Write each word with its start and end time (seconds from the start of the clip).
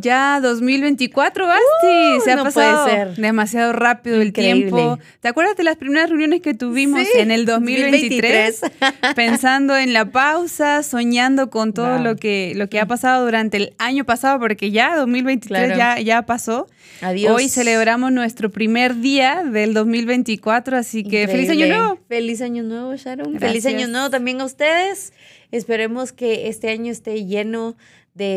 ya 0.00 0.40
2024, 0.40 1.46
Basti. 1.46 1.62
Uh, 2.18 2.20
Se 2.24 2.32
ha 2.32 2.36
no 2.36 2.44
pasado 2.44 2.84
puede 2.84 2.96
ser. 2.96 3.16
demasiado 3.16 3.72
rápido 3.72 4.22
Increíble. 4.22 4.52
el 4.52 4.70
tiempo. 4.70 4.98
¿Te 5.20 5.28
acuerdas 5.28 5.56
de 5.56 5.64
las 5.64 5.76
primeras 5.76 6.08
reuniones 6.10 6.40
que 6.40 6.54
tuvimos 6.54 7.00
Sí, 7.00 7.08
en 7.18 7.30
el 7.30 7.46
2023? 7.46 8.60
Pensando 9.16 9.76
en 9.76 9.92
la 9.92 10.06
pausa, 10.06 10.82
soñando 10.82 11.50
con 11.50 11.72
todo 11.72 11.94
Wow. 11.96 12.02
lo 12.04 12.16
que 12.16 12.52
lo 12.56 12.68
que 12.68 12.80
ha 12.80 12.86
pasado 12.86 13.24
durante 13.24 13.56
el 13.56 13.72
año 13.78 14.04
pasado, 14.04 14.38
porque 14.38 14.70
ya 14.70 14.96
2023 14.96 15.72
Claro. 15.72 15.76
ya, 15.76 16.00
ya 16.02 16.22
pasó. 16.22 16.66
Adiós. 17.02 17.34
Hoy 17.34 17.48
celebramos 17.48 18.12
nuestro 18.12 18.50
primer 18.50 18.96
día 19.00 19.42
del 19.44 19.72
2024, 19.74 20.76
así 20.76 21.02
que 21.02 21.26
feliz 21.28 21.48
año 21.50 21.66
nuevo. 21.66 21.98
Feliz 22.08 22.42
año 22.42 22.62
nuevo, 22.62 22.94
Sharon. 22.96 23.32
Gracias. 23.32 23.50
Feliz 23.50 23.66
año 23.66 23.88
nuevo 23.88 24.10
también 24.10 24.40
a 24.40 24.44
ustedes. 24.44 25.12
Esperemos 25.50 26.12
que 26.12 26.48
este 26.48 26.70
año 26.70 26.92
esté 26.92 27.24
lleno 27.24 27.70
de 27.72 27.76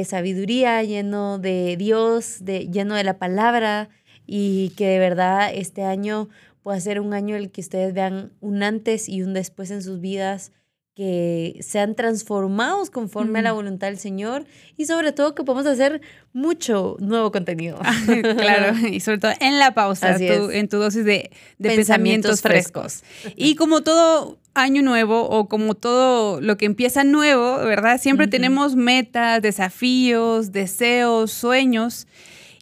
sabiduría, 0.05 0.83
lleno 0.83 1.39
de 1.39 1.75
Dios, 1.77 2.37
de, 2.41 2.67
lleno 2.67 2.95
de 2.95 3.03
la 3.03 3.17
palabra 3.17 3.89
y 4.25 4.69
que 4.77 4.87
de 4.87 4.99
verdad 4.99 5.51
este 5.53 5.83
año 5.83 6.29
pueda 6.61 6.79
ser 6.79 6.99
un 6.99 7.13
año 7.13 7.35
en 7.35 7.43
el 7.43 7.51
que 7.51 7.61
ustedes 7.61 7.93
vean 7.93 8.31
un 8.39 8.63
antes 8.63 9.09
y 9.09 9.21
un 9.21 9.33
después 9.33 9.69
en 9.71 9.83
sus 9.83 9.99
vidas 9.99 10.51
que 10.95 11.57
sean 11.61 11.95
transformados 11.95 12.91
conforme 12.91 13.39
a 13.39 13.41
la 13.41 13.52
voluntad 13.52 13.88
del 13.88 13.97
Señor 13.97 14.45
y 14.77 14.85
sobre 14.85 15.11
todo 15.11 15.33
que 15.33 15.43
podamos 15.43 15.66
hacer 15.66 16.02
mucho 16.33 16.97
nuevo 16.99 17.31
contenido. 17.31 17.79
claro, 18.38 18.75
y 18.88 18.99
sobre 18.99 19.17
todo 19.17 19.31
en 19.39 19.58
la 19.58 19.73
pausa, 19.73 20.17
tu- 20.17 20.52
en 20.52 20.67
tu 20.69 20.77
dosis 20.77 21.03
de, 21.03 21.31
de 21.58 21.69
Pensamientos 21.75 22.41
pensamientos, 22.41 22.41
frescos. 22.41 23.03
Y 23.36 23.55
como 23.55 23.81
todo 23.81 24.38
año 24.53 24.83
nuevo 24.83 25.27
o 25.30 25.49
como 25.49 25.73
todo 25.73 26.39
lo 26.41 26.58
que 26.58 26.66
empieza 26.66 27.03
nuevo, 27.03 27.58
¿verdad? 27.66 27.99
Siempre 27.99 28.27
tenemos 28.27 28.75
metas, 28.75 29.41
desafíos, 29.41 30.52
deseos, 30.52 31.31
sueños. 31.31 32.05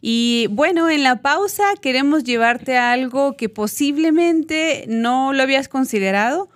Y 0.00 0.46
bueno, 0.50 0.88
en 0.88 1.02
la 1.02 1.20
pausa 1.20 1.64
queremos 1.82 2.24
llevarte 2.24 2.78
a 2.78 2.92
algo 2.92 3.36
que 3.36 3.50
posiblemente 3.50 4.86
no 4.88 5.32
lo 5.34 5.42
habías 5.42 5.68
considerado 5.68 6.48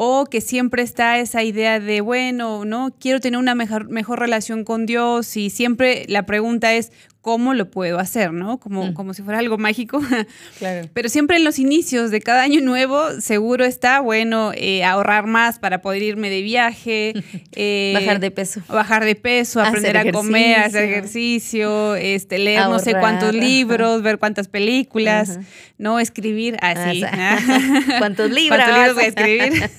o 0.00 0.26
que 0.26 0.40
siempre 0.40 0.84
está 0.84 1.18
esa 1.18 1.42
idea 1.42 1.80
de, 1.80 2.00
bueno, 2.00 2.64
no, 2.64 2.94
quiero 3.00 3.18
tener 3.18 3.36
una 3.36 3.56
mejor, 3.56 3.88
mejor 3.88 4.20
relación 4.20 4.62
con 4.62 4.86
Dios 4.86 5.36
y 5.36 5.50
siempre 5.50 6.04
la 6.06 6.24
pregunta 6.24 6.72
es, 6.72 6.92
¿cómo 7.20 7.52
lo 7.54 7.70
puedo 7.70 7.98
hacer? 7.98 8.32
¿No? 8.32 8.58
Como, 8.58 8.86
Mm. 8.86 8.92
como 8.94 9.12
si 9.14 9.22
fuera 9.22 9.38
algo 9.40 9.58
mágico. 9.58 10.00
Claro. 10.58 10.88
Pero 10.92 11.08
siempre 11.08 11.36
en 11.36 11.44
los 11.44 11.58
inicios 11.58 12.10
de 12.10 12.20
cada 12.20 12.42
año 12.42 12.60
nuevo, 12.60 13.20
seguro 13.20 13.64
está, 13.64 14.00
bueno, 14.00 14.52
eh, 14.54 14.82
ahorrar 14.84 15.26
más 15.26 15.58
para 15.58 15.80
poder 15.82 16.02
irme 16.02 16.30
de 16.30 16.42
viaje. 16.42 17.12
eh, 17.52 17.92
Bajar 17.94 18.18
de 18.20 18.30
peso. 18.30 18.60
bajar 18.68 19.04
de 19.04 19.14
peso, 19.14 19.60
aprender 19.60 19.96
a 19.98 20.10
comer, 20.10 20.60
hacer 20.60 20.84
ejercicio. 20.84 21.94
este, 21.96 22.38
leer 22.38 22.62
no 22.68 22.78
sé 22.78 22.92
cuántos 22.92 23.30
ajá. 23.30 23.38
libros, 23.38 24.02
ver 24.02 24.18
cuántas 24.18 24.48
películas, 24.48 25.30
Ajá. 25.30 25.40
no 25.78 25.98
escribir 26.00 26.56
así. 26.60 27.02
Ah, 27.04 27.38
sí. 27.40 27.82
¿Cuántos 27.98 28.30
libros? 28.30 28.58
¿Cuántos 28.58 28.76
libros 28.78 28.94
voy 28.94 29.04
a 29.04 29.08
escribir? 29.08 29.70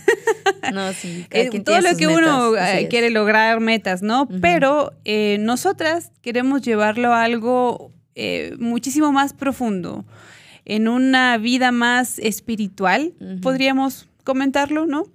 No, 0.73 0.93
sí. 0.93 1.25
Eh, 1.31 1.49
todo 1.61 1.81
lo 1.81 1.95
que 1.97 2.07
uno 2.07 2.51
metas, 2.51 2.75
eh, 2.75 2.87
quiere 2.89 3.09
lograr, 3.09 3.59
metas, 3.59 4.01
¿no? 4.01 4.27
Pero 4.41 4.93
eh, 5.05 5.37
nosotras 5.39 6.11
queremos 6.21 6.61
llevarlo 6.61 7.13
a 7.13 7.27
algo 7.29 7.91
eh, 8.15 8.55
muchísimo 8.59 9.11
más 9.11 9.33
profundo, 9.33 10.05
en 10.65 10.87
una 10.87 11.37
vida 11.37 11.71
más 11.71 12.19
espiritual, 12.19 13.13
podríamos 13.41 14.07
comentarlo, 14.23 14.85
¿no? 14.85 15.05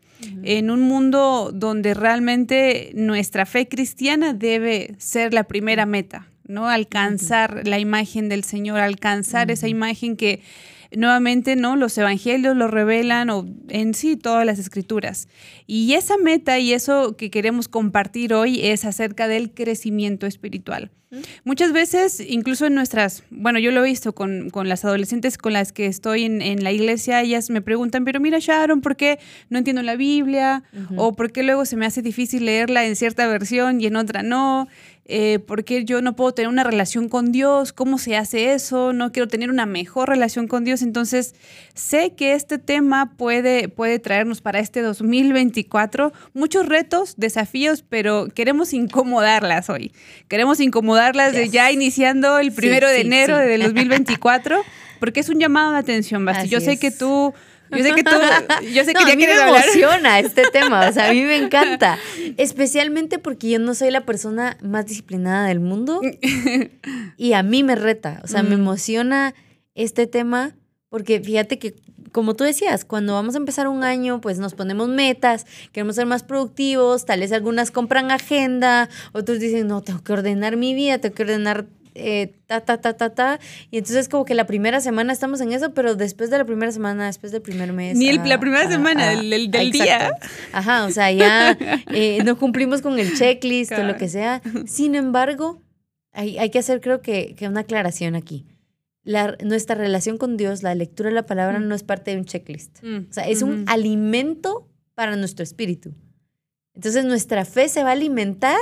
En 0.42 0.70
un 0.70 0.80
mundo 0.80 1.50
donde 1.52 1.92
realmente 1.92 2.92
nuestra 2.94 3.44
fe 3.44 3.68
cristiana 3.68 4.32
debe 4.32 4.94
ser 4.98 5.34
la 5.34 5.44
primera 5.44 5.86
meta, 5.86 6.26
¿no? 6.46 6.68
Alcanzar 6.68 7.68
la 7.68 7.78
imagen 7.78 8.28
del 8.28 8.42
Señor, 8.42 8.80
alcanzar 8.80 9.50
esa 9.50 9.68
imagen 9.68 10.16
que 10.16 10.40
nuevamente, 10.96 11.56
¿no? 11.56 11.76
Los 11.76 11.96
evangelios 11.98 12.56
lo 12.56 12.68
revelan 12.68 13.30
o 13.30 13.46
en 13.68 13.94
sí 13.94 14.16
todas 14.16 14.46
las 14.46 14.58
escrituras. 14.58 15.28
Y 15.66 15.94
esa 15.94 16.16
meta 16.16 16.58
y 16.58 16.72
eso 16.72 17.16
que 17.16 17.30
queremos 17.30 17.68
compartir 17.68 18.34
hoy 18.34 18.60
es 18.66 18.84
acerca 18.84 19.28
del 19.28 19.52
crecimiento 19.52 20.26
espiritual. 20.26 20.90
Muchas 21.44 21.72
veces, 21.72 22.20
incluso 22.20 22.66
en 22.66 22.74
nuestras, 22.74 23.22
bueno, 23.30 23.58
yo 23.58 23.70
lo 23.70 23.84
he 23.84 23.88
visto 23.88 24.14
con, 24.14 24.50
con 24.50 24.68
las 24.68 24.84
adolescentes 24.84 25.38
con 25.38 25.52
las 25.52 25.72
que 25.72 25.86
estoy 25.86 26.24
en, 26.24 26.42
en 26.42 26.64
la 26.64 26.72
iglesia, 26.72 27.22
ellas 27.22 27.50
me 27.50 27.62
preguntan, 27.62 28.04
pero 28.04 28.20
mira 28.20 28.38
Sharon, 28.40 28.80
¿por 28.80 28.96
qué 28.96 29.18
no 29.48 29.58
entiendo 29.58 29.82
la 29.82 29.96
Biblia? 29.96 30.64
¿O 30.96 31.14
por 31.14 31.32
qué 31.32 31.42
luego 31.42 31.64
se 31.66 31.76
me 31.76 31.86
hace 31.86 32.02
difícil 32.02 32.44
leerla 32.46 32.84
en 32.84 32.96
cierta 32.96 33.26
versión 33.26 33.80
y 33.80 33.86
en 33.86 33.96
otra 33.96 34.22
no? 34.22 34.68
Eh, 35.06 35.38
¿Por 35.38 35.64
qué 35.64 35.84
yo 35.84 36.00
no 36.00 36.16
puedo 36.16 36.32
tener 36.32 36.48
una 36.48 36.64
relación 36.64 37.10
con 37.10 37.30
Dios? 37.30 37.74
¿Cómo 37.74 37.98
se 37.98 38.16
hace 38.16 38.54
eso? 38.54 38.92
No 38.94 39.12
quiero 39.12 39.28
tener 39.28 39.50
una 39.50 39.66
mejor 39.66 40.08
relación 40.08 40.48
con 40.48 40.64
Dios. 40.64 40.80
Entonces, 40.80 41.34
sé 41.74 42.14
que 42.14 42.32
este 42.32 42.56
tema 42.58 43.14
puede, 43.18 43.68
puede 43.68 43.98
traernos 43.98 44.40
para 44.40 44.60
este 44.60 44.80
2024 44.80 46.12
muchos 46.32 46.66
retos, 46.66 47.14
desafíos, 47.18 47.82
pero 47.86 48.28
queremos 48.34 48.72
incomodarlas 48.72 49.68
hoy. 49.68 49.92
Queremos 50.28 50.58
incomodarlas 50.60 51.32
de 51.32 51.48
ya 51.50 51.70
iniciando 51.70 52.38
el 52.38 52.50
Sí, 52.50 52.56
primero 52.56 52.88
de 52.88 52.96
sí, 52.96 53.06
enero 53.06 53.38
sí. 53.40 53.44
del 53.46 53.62
2024, 53.74 54.62
porque 55.00 55.20
es 55.20 55.28
un 55.28 55.38
llamado 55.38 55.72
de 55.72 55.78
atención, 55.78 56.24
Basti. 56.24 56.48
Yo 56.48 56.60
sé 56.60 56.72
es. 56.72 56.80
que 56.80 56.90
tú, 56.90 57.34
yo 57.76 57.84
sé 57.84 57.94
que 57.94 58.04
tú, 58.04 58.10
yo 58.72 58.84
sé 58.84 58.92
que 58.94 59.00
No, 59.00 59.06
ya 59.08 59.12
a 59.12 59.16
mí 59.16 59.26
me 59.26 59.32
hablar. 59.32 59.48
emociona 59.64 60.18
este 60.20 60.42
tema, 60.52 60.88
o 60.88 60.92
sea, 60.92 61.08
a 61.08 61.12
mí 61.12 61.22
me 61.22 61.36
encanta, 61.36 61.98
especialmente 62.36 63.18
porque 63.18 63.50
yo 63.50 63.58
no 63.58 63.74
soy 63.74 63.90
la 63.90 64.04
persona 64.04 64.56
más 64.62 64.86
disciplinada 64.86 65.46
del 65.48 65.60
mundo 65.60 66.00
y 67.16 67.32
a 67.32 67.42
mí 67.42 67.62
me 67.62 67.74
reta, 67.76 68.20
o 68.24 68.26
sea, 68.26 68.42
me 68.42 68.50
Mm. 68.56 68.60
emociona 68.60 69.34
este 69.74 70.06
tema 70.06 70.54
porque 70.88 71.20
fíjate 71.20 71.58
que 71.58 71.74
como 72.12 72.34
tú 72.36 72.44
decías, 72.44 72.84
cuando 72.84 73.14
vamos 73.14 73.34
a 73.34 73.38
empezar 73.38 73.66
un 73.66 73.82
año, 73.82 74.20
pues 74.20 74.38
nos 74.38 74.54
ponemos 74.54 74.88
metas, 74.88 75.46
queremos 75.72 75.96
ser 75.96 76.06
más 76.06 76.22
productivos, 76.22 77.04
tal 77.06 77.18
vez 77.18 77.32
algunas 77.32 77.72
compran 77.72 78.12
agenda, 78.12 78.88
otros 79.12 79.40
dicen, 79.40 79.66
no, 79.66 79.82
tengo 79.82 80.00
que 80.04 80.12
ordenar 80.12 80.56
mi 80.56 80.74
vida, 80.74 80.98
tengo 80.98 81.12
que 81.16 81.24
ordenar 81.24 81.66
eh, 81.94 82.34
ta, 82.46 82.60
ta, 82.60 82.80
ta, 82.80 82.96
ta, 82.96 83.10
ta. 83.14 83.38
Y 83.70 83.78
entonces 83.78 84.08
como 84.08 84.24
que 84.24 84.34
la 84.34 84.46
primera 84.46 84.80
semana 84.80 85.12
estamos 85.12 85.40
en 85.40 85.52
eso, 85.52 85.72
pero 85.74 85.94
después 85.94 86.30
de 86.30 86.38
la 86.38 86.44
primera 86.44 86.72
semana, 86.72 87.06
después 87.06 87.32
del 87.32 87.42
primer 87.42 87.72
mes. 87.72 87.96
Ni 87.96 88.08
el- 88.08 88.18
ah, 88.20 88.26
la 88.26 88.40
primera 88.40 88.64
ah, 88.64 88.70
semana 88.70 89.10
ah, 89.10 89.16
del- 89.16 89.54
exacto. 89.54 90.26
Ajá, 90.52 90.84
o 90.86 90.90
sea, 90.90 91.10
ya 91.12 91.56
eh, 91.92 92.22
no 92.24 92.36
cumplimos 92.38 92.82
con 92.82 92.98
el 92.98 93.14
checklist 93.16 93.72
o 93.72 93.82
lo 93.82 93.96
que 93.96 94.08
sea. 94.08 94.42
Sin 94.66 94.94
embargo, 94.94 95.62
hay, 96.12 96.38
hay 96.38 96.50
que 96.50 96.58
hacer 96.58 96.80
creo 96.80 97.00
que, 97.00 97.34
que 97.36 97.48
una 97.48 97.60
aclaración 97.60 98.14
aquí. 98.14 98.46
La, 99.02 99.36
nuestra 99.44 99.74
relación 99.76 100.16
con 100.16 100.36
Dios, 100.38 100.62
la 100.62 100.74
lectura 100.74 101.10
de 101.10 101.14
la 101.14 101.26
palabra 101.26 101.58
Mm. 101.60 101.68
no 101.68 101.74
es 101.74 101.82
parte 101.82 102.10
de 102.12 102.16
un 102.16 102.24
checklist. 102.24 102.82
Mm, 102.82 103.06
O 103.10 103.12
sea, 103.12 103.28
es 103.28 103.42
un 103.42 103.52
ujú. 103.52 103.64
alimento 103.66 104.66
para 104.94 105.14
nuestro 105.16 105.42
espíritu. 105.42 105.92
Entonces 106.74 107.04
nuestra 107.04 107.44
fe 107.44 107.68
se 107.68 107.82
va 107.82 107.90
a 107.90 107.92
alimentar 107.92 108.58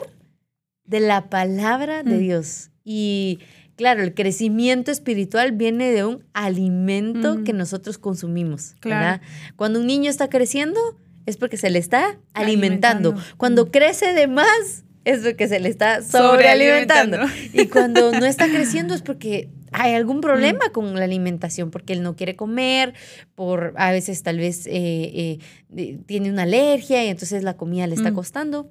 de 0.85 0.99
la 1.01 1.31
palabra 1.31 2.03
de 2.03 2.17
Mm. 2.17 2.19
Dios. 2.19 2.71
Y 2.85 3.39
claro, 3.77 4.03
el 4.03 4.15
crecimiento 4.15 4.91
espiritual 4.91 5.53
viene 5.53 5.91
de 5.93 6.05
un 6.05 6.25
alimento 6.33 7.43
que 7.45 7.53
nosotros 7.53 7.99
consumimos. 7.99 8.75
Claro. 8.81 9.01
¿verdad? 9.01 9.21
Cuando 9.57 9.81
un 9.81 9.87
niño 9.87 10.11
está 10.11 10.29
creciendo 10.29 10.81
es 11.27 11.37
porque 11.37 11.57
se 11.57 11.71
le 11.71 11.79
está 11.79 12.19
alimentando. 12.35 13.11
Alimentando. 13.11 13.37
Cuando 13.37 13.71
crece 13.71 14.13
de 14.13 14.27
más 14.27 14.85
es 15.05 15.21
porque 15.21 15.49
se 15.49 15.59
le 15.61 15.69
está 15.69 16.03
sobrealimentando. 16.03 17.19
Y 17.53 17.67
cuando 17.67 18.13
no 18.13 18.25
está 18.27 18.49
creciendo 18.53 18.95
es 18.95 19.03
porque 19.03 19.49
hay 19.73 19.95
algún 19.95 20.21
problema 20.21 20.67
Mm. 20.69 20.73
con 20.73 20.95
la 20.95 21.05
alimentación, 21.05 21.71
porque 21.71 21.93
él 21.95 22.03
no 22.03 22.15
quiere 22.15 22.37
comer, 22.37 22.93
por 23.35 23.73
a 23.77 23.91
veces 23.91 24.23
tal 24.23 24.37
vez 24.39 24.67
eh, 24.67 25.39
eh, 25.75 25.99
tiene 26.07 26.31
una 26.31 26.43
alergia 26.43 27.05
y 27.05 27.09
entonces 27.09 27.43
la 27.43 27.57
comida 27.57 27.87
le 27.87 27.95
está 27.95 28.11
Mm. 28.11 28.15
costando. 28.15 28.71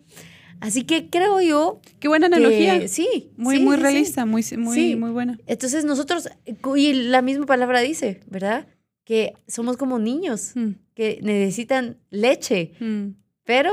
Así 0.62 0.84
que 0.84 1.10
creo 1.10 1.42
yo 1.42 1.82
Qué 2.00 2.08
buena 2.08 2.30
que 2.30 2.36
analogía. 2.36 2.88
sí, 2.88 3.32
muy, 3.36 3.58
sí, 3.58 3.64
muy 3.64 3.76
sí, 3.76 3.78
sí. 3.78 3.84
realista, 3.84 4.26
muy, 4.26 4.46
muy, 4.58 4.76
Sí. 4.76 4.96
muy 4.96 5.10
buena. 5.12 5.38
Entonces 5.48 5.84
nosotros, 5.86 6.30
y 6.78 6.94
la 6.94 7.22
misma 7.22 7.46
palabra 7.46 7.82
dice, 7.82 8.22
¿verdad? 8.28 8.68
Que 9.04 9.34
somos 9.48 9.76
como 9.78 10.00
niños 10.00 10.52
Mm, 10.56 10.70
que 10.94 11.20
necesitan 11.24 11.98
leche, 12.12 12.72
mm, 12.80 13.08
pero 13.44 13.72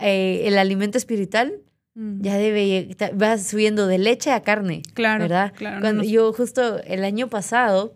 eh, 0.00 0.44
el 0.46 0.56
alimento 0.56 0.96
espiritual 0.98 1.52
mm. 1.94 2.22
ya 2.22 2.36
debe, 2.38 2.96
va 3.20 3.36
subiendo 3.38 3.86
de 3.86 3.98
leche 3.98 4.30
a 4.30 4.42
carne. 4.42 4.82
Claro, 4.94 5.22
¿verdad? 5.24 5.52
claro, 5.56 5.76
no 5.76 5.80
Cuando 5.82 6.02
nos- 6.04 6.10
yo 6.12 6.32
justo 6.32 6.78
el 6.84 7.04
año 7.04 7.28
pasado, 7.28 7.94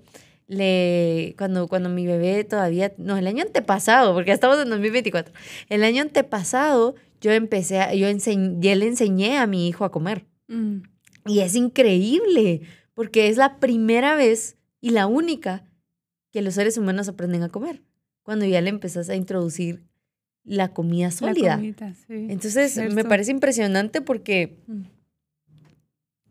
le, 0.49 1.35
cuando, 1.39 1.67
cuando 1.69 1.89
mi 1.89 2.07
bebé 2.07 2.45
todavía, 2.45 2.93
no, 2.99 3.17
el 3.17 3.27
año 3.27 3.43
antepasado, 3.43 4.15
porque 4.15 4.33
estamos 4.33 4.59
en 4.63 4.69
2024, 4.71 5.33
el 5.69 5.83
año 5.85 6.03
antepasado 6.03 6.95
yo 7.21 7.33
empecé, 7.33 7.81
a, 7.81 7.95
yo 7.95 8.07
enseñ- 8.09 8.59
ya 8.61 8.75
le 8.75 8.87
enseñé 8.87 9.39
a 9.39 9.47
mi 9.47 9.69
hijo 9.69 9.85
a 9.85 9.91
comer. 9.91 10.27
Mm, 10.49 10.79
Y 11.27 11.41
es 11.41 11.55
increíble, 11.57 12.63
porque 12.95 13.29
es 13.29 13.37
la 13.37 13.59
primera 13.59 14.15
vez 14.15 14.57
y 14.81 14.91
la 14.91 15.07
única 15.07 15.65
que 16.33 16.41
los 16.43 16.55
seres 16.55 16.77
humanos 16.79 17.09
aprenden 17.09 17.43
a 17.43 17.49
comer, 17.49 17.83
cuando 18.23 18.45
ya 18.47 18.61
le 18.61 18.71
empezás 18.71 19.09
a 19.09 19.17
introducir 19.17 19.85
la 20.45 20.69
comida 20.73 21.07
la 21.07 21.11
sólida. 21.11 21.55
comidita, 21.57 21.93
sí, 21.95 22.27
Entonces, 22.29 22.77
me 22.95 23.05
parece 23.05 23.33
impresionante 23.33 24.01
porque 24.01 24.59
Mm. 24.69 24.83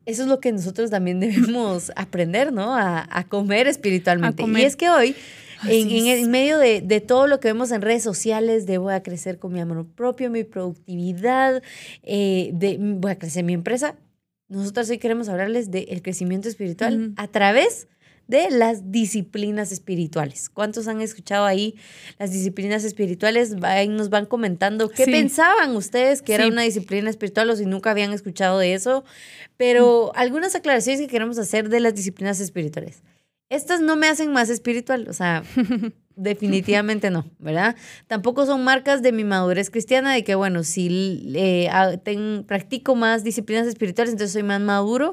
eso 0.06 0.22
es 0.24 0.28
lo 0.30 0.40
que 0.40 0.52
nosotros 0.52 0.90
también 0.92 1.20
debemos 1.56 1.92
aprender, 1.96 2.54
¿no? 2.54 2.76
A, 2.76 3.26
comer 3.28 3.68
espiritualmente. 3.68 4.44
Y 4.44 4.62
es 4.64 4.76
que 4.76 4.90
hoy, 4.90 5.16
en, 5.68 6.32
medio 6.32 6.60
de, 6.60 7.02
todo 7.02 7.28
lo 7.28 7.40
que 7.40 7.48
vemos 7.50 7.72
en 7.72 7.82
redes 7.82 8.04
sociales, 8.04 8.66
de 8.66 8.78
voy 8.78 8.94
a 8.94 9.04
crecer 9.04 9.40
con 9.40 9.54
mi 9.54 9.60
amor 9.60 9.86
propio, 9.86 10.30
mi 10.30 10.44
productividad, 10.44 11.62
eh, 12.04 12.52
de, 12.54 12.78
voy 12.80 13.12
a 13.12 13.18
crecer 13.18 13.44
mi 13.44 13.54
empresa, 13.54 13.96
nosotros 14.48 14.90
hoy 14.90 15.00
queremos 15.00 15.28
hablarles 15.28 15.72
del 15.72 16.02
crecimiento 16.02 16.48
espiritual 16.48 17.14
a 17.18 17.28
través 17.28 17.88
de 18.28 18.50
las 18.50 18.92
disciplinas 18.92 19.72
espirituales. 19.72 20.50
¿Cuántos 20.50 20.88
han 20.88 21.02
escuchado 21.02 21.46
ahí 21.46 21.76
las 22.18 22.32
disciplinas 22.32 22.84
espirituales? 22.84 23.56
Ahí 23.62 23.88
nos 23.88 24.10
van 24.10 24.26
comentando 24.26 24.90
qué 24.90 25.06
pensaban 25.06 25.76
ustedes 25.76 26.22
que 26.22 26.34
era 26.34 26.48
una 26.48 26.64
disciplina 26.64 27.10
espiritual 27.10 27.50
o 27.50 27.56
si 27.56 27.66
nunca 27.66 27.92
habían 27.92 28.14
escuchado 28.14 28.60
de 28.60 28.74
eso. 28.74 29.04
Pero 29.58 30.12
algunas 30.16 30.56
aclaraciones 30.56 31.02
que 31.02 31.08
queremos 31.08 31.38
hacer 31.38 31.70
de 31.70 31.80
las 31.80 31.96
disciplinas 31.96 32.40
espirituales. 32.40 33.02
Estas 33.50 33.82
no 33.82 33.96
me 33.96 34.08
hacen 34.08 34.34
más 34.34 34.50
espiritual, 34.50 35.08
o 35.10 35.14
sea, 35.14 35.44
definitivamente 36.16 37.12
no, 37.12 37.30
¿verdad? 37.40 37.76
Tampoco 38.08 38.46
son 38.46 38.64
marcas 38.64 39.02
de 39.02 39.12
mi 39.12 39.24
madurez 39.24 39.70
cristiana, 39.70 40.14
de 40.14 40.24
que, 40.24 40.36
bueno, 40.36 40.64
si 40.64 41.32
eh, 41.36 41.70
practico 42.48 42.96
más 42.96 43.24
disciplinas 43.24 43.68
espirituales, 43.68 44.14
entonces 44.14 44.34
soy 44.34 44.44
más 44.44 44.62
maduro. 44.62 45.12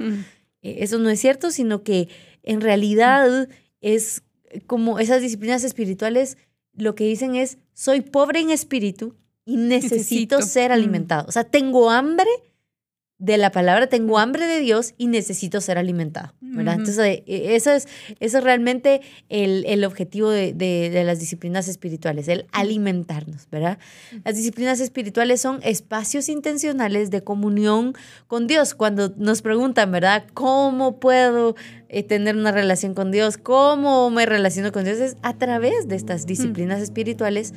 Eh, 0.62 0.76
eso 0.78 0.98
no 0.98 1.10
es 1.10 1.20
cierto, 1.20 1.50
sino 1.50 1.82
que 1.82 2.08
en 2.42 2.60
realidad 2.60 3.48
es 3.80 4.22
como 4.66 4.98
esas 4.98 5.20
disciplinas 5.20 5.64
espirituales 5.64 6.36
lo 6.74 6.94
que 6.94 7.04
dicen 7.04 7.34
es, 7.36 7.58
soy 7.74 8.00
pobre 8.00 8.40
en 8.40 8.50
espíritu 8.50 9.14
y 9.44 9.56
necesito, 9.56 10.40
ser 10.42 10.72
alimentado. 10.72 11.26
O 11.28 11.32
sea, 11.32 11.44
tengo 11.44 11.90
hambre 11.90 12.30
de 13.22 13.36
la 13.38 13.52
palabra, 13.52 13.86
tengo 13.86 14.18
hambre 14.18 14.48
de 14.48 14.58
Dios 14.58 14.94
y 14.98 15.06
necesito 15.06 15.60
ser 15.60 15.78
alimentado, 15.78 16.34
¿verdad? 16.40 16.74
Entonces, 16.74 17.22
eh, 17.24 17.54
eso 17.54 17.70
es, 17.70 17.86
eso 18.18 18.38
es 18.38 18.44
realmente 18.44 19.00
el, 19.28 19.84
objetivo 19.84 20.28
de, 20.28 21.02
las 21.06 21.20
disciplinas 21.20 21.68
espirituales, 21.68 22.26
el 22.26 22.46
alimentarnos, 22.50 23.46
¿verdad? 23.48 23.78
Las 24.24 24.34
disciplinas 24.34 24.80
espirituales 24.80 25.40
son 25.40 25.60
espacios 25.62 26.28
intencionales 26.28 27.12
de 27.12 27.22
comunión 27.22 27.94
con 28.26 28.48
Dios. 28.48 28.74
Cuando 28.74 29.14
nos 29.16 29.40
preguntan, 29.40 29.92
¿verdad? 29.92 30.24
¿Cómo 30.34 30.98
puedo 30.98 31.54
eh, 31.90 32.02
tener 32.02 32.34
una 32.34 32.50
relación 32.50 32.92
con 32.92 33.12
Dios? 33.12 33.36
¿Cómo 33.36 34.10
me 34.10 34.26
relaciono 34.26 34.72
con 34.72 34.82
Dios? 34.82 34.98
Es 34.98 35.16
a 35.22 35.38
través 35.38 35.86
de 35.86 35.94
estas 35.94 36.26
disciplinas 36.26 36.80
espirituales. 36.82 37.54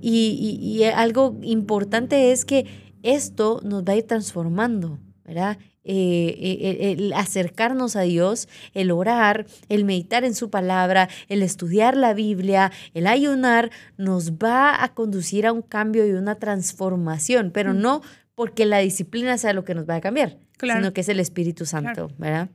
y 0.00 0.84
algo 0.94 1.36
importante 1.42 2.30
es 2.30 2.44
que 2.44 2.66
esto 3.02 3.60
nos 3.64 3.82
va 3.82 3.94
a 3.94 3.96
ir 3.96 4.06
transformando. 4.06 5.00
¿Verdad? 5.28 5.58
Eh, 5.84 6.34
eh, 6.40 6.96
el 6.98 7.12
acercarnos 7.12 7.96
a 7.96 8.00
Dios, 8.00 8.48
el 8.72 8.90
orar, 8.90 9.46
el 9.68 9.84
meditar 9.84 10.24
en 10.24 10.34
su 10.34 10.48
palabra, 10.48 11.10
el 11.28 11.42
estudiar 11.42 11.96
la 11.96 12.14
Biblia, 12.14 12.72
el 12.94 13.06
ayunar, 13.06 13.70
nos 13.98 14.32
va 14.32 14.82
a 14.82 14.94
conducir 14.94 15.46
a 15.46 15.52
un 15.52 15.60
cambio 15.60 16.06
y 16.06 16.12
una 16.12 16.36
transformación, 16.36 17.50
pero 17.52 17.74
no 17.74 18.00
porque 18.34 18.64
la 18.64 18.78
disciplina 18.78 19.36
sea 19.36 19.52
lo 19.52 19.64
que 19.64 19.74
nos 19.74 19.88
va 19.88 19.96
a 19.96 20.00
cambiar, 20.00 20.38
sino 20.58 20.94
que 20.94 21.02
es 21.02 21.08
el 21.10 21.20
Espíritu 21.20 21.66
Santo, 21.66 22.10
¿verdad? 22.16 22.48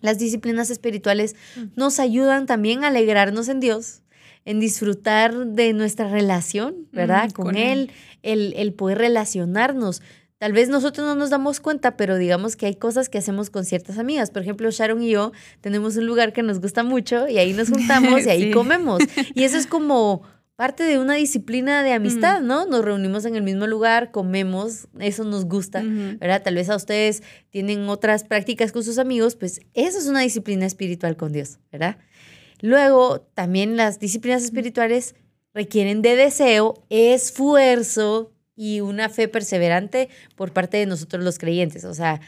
Las 0.00 0.18
disciplinas 0.18 0.70
espirituales 0.70 1.36
mm. 1.56 1.64
nos 1.76 2.00
ayudan 2.00 2.46
también 2.46 2.82
a 2.84 2.88
alegrarnos 2.88 3.48
en 3.48 3.60
Dios, 3.60 4.02
en 4.44 4.58
disfrutar 4.58 5.34
de 5.46 5.72
nuestra 5.74 6.08
relación, 6.08 6.88
¿verdad? 6.92 7.28
Mm, 7.28 7.32
con, 7.32 7.56
él, 7.56 7.92
El, 8.22 8.54
el 8.56 8.72
poder 8.72 8.98
relacionarnos. 8.98 10.02
Tal 10.40 10.54
vez 10.54 10.70
nosotros 10.70 11.06
no 11.06 11.14
nos 11.14 11.28
damos 11.28 11.60
cuenta, 11.60 11.98
pero 11.98 12.16
digamos 12.16 12.56
que 12.56 12.64
hay 12.64 12.74
cosas 12.74 13.10
que 13.10 13.18
hacemos 13.18 13.50
con 13.50 13.66
ciertas 13.66 13.98
amigas. 13.98 14.30
Por 14.30 14.40
ejemplo, 14.40 14.70
Sharon 14.70 15.02
y 15.02 15.10
yo 15.10 15.32
tenemos 15.60 15.98
un 15.98 16.06
lugar 16.06 16.32
que 16.32 16.42
nos 16.42 16.62
gusta 16.62 16.82
mucho 16.82 17.28
y 17.28 17.36
ahí 17.36 17.52
nos 17.52 17.68
juntamos 17.70 18.24
y 18.24 18.30
ahí 18.30 18.50
comemos. 18.50 19.00
Y 19.34 19.44
eso 19.44 19.58
es 19.58 19.66
como 19.66 20.22
parte 20.56 20.82
de 20.84 20.98
una 20.98 21.12
disciplina 21.12 21.82
de 21.82 21.92
amistad, 21.92 22.40
¿no? 22.40 22.64
Nos 22.64 22.82
reunimos 22.82 23.26
en 23.26 23.36
el 23.36 23.42
mismo 23.42 23.66
lugar, 23.66 24.12
comemos, 24.12 24.88
eso 24.98 25.24
nos 25.24 25.44
gusta, 25.44 25.82
¿verdad? 25.82 26.42
Tal 26.42 26.54
vez 26.54 26.70
a 26.70 26.76
ustedes 26.76 27.22
tienen 27.50 27.86
otras 27.90 28.24
prácticas 28.24 28.72
con 28.72 28.82
sus 28.82 28.96
amigos, 28.96 29.36
pues 29.36 29.60
eso 29.74 29.98
es 29.98 30.06
una 30.06 30.20
disciplina 30.20 30.64
espiritual 30.64 31.18
con 31.18 31.32
Dios, 31.32 31.58
¿verdad? 31.70 31.98
Luego, 32.62 33.20
también 33.34 33.76
las 33.76 33.98
disciplinas 34.00 34.42
espirituales 34.42 35.14
requieren 35.52 36.00
de 36.00 36.16
deseo, 36.16 36.82
esfuerzo, 36.88 38.32
y 38.60 38.82
una 38.82 39.08
fe 39.08 39.26
perseverante 39.26 40.10
por 40.36 40.52
parte 40.52 40.76
de 40.76 40.84
nosotros 40.84 41.24
los 41.24 41.38
creyentes. 41.38 41.86
O 41.86 41.94
sea, 41.94 42.20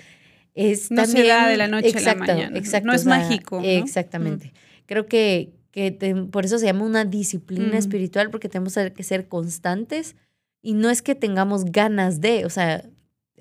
es 0.55 0.91
no 0.91 1.05
se 1.05 1.27
da 1.27 1.47
de 1.47 1.59
la 1.59 1.69
noche 1.69 1.93
a 1.95 2.01
la 2.01 2.15
mañana. 2.15 2.57
Exacto, 2.57 2.87
no 2.87 2.95
es 2.95 3.05
mágico. 3.05 3.61
Exactamente. 3.63 4.47
Mm. 4.47 4.87
Creo 4.87 5.05
que, 5.05 5.53
que 5.73 5.93
por 6.31 6.47
eso 6.47 6.59
se 6.59 6.65
llama 6.65 6.87
una 6.87 7.05
disciplina 7.05 7.75
mm. 7.75 7.77
espiritual, 7.77 8.31
porque 8.31 8.49
tenemos 8.49 8.75
que 8.75 9.03
ser 9.03 9.29
constantes 9.29 10.17
y 10.63 10.73
no 10.73 10.89
es 10.89 11.03
que 11.03 11.15
tengamos 11.15 11.67
ganas 11.67 12.23
de, 12.23 12.47
o 12.47 12.51
sea, 12.51 12.83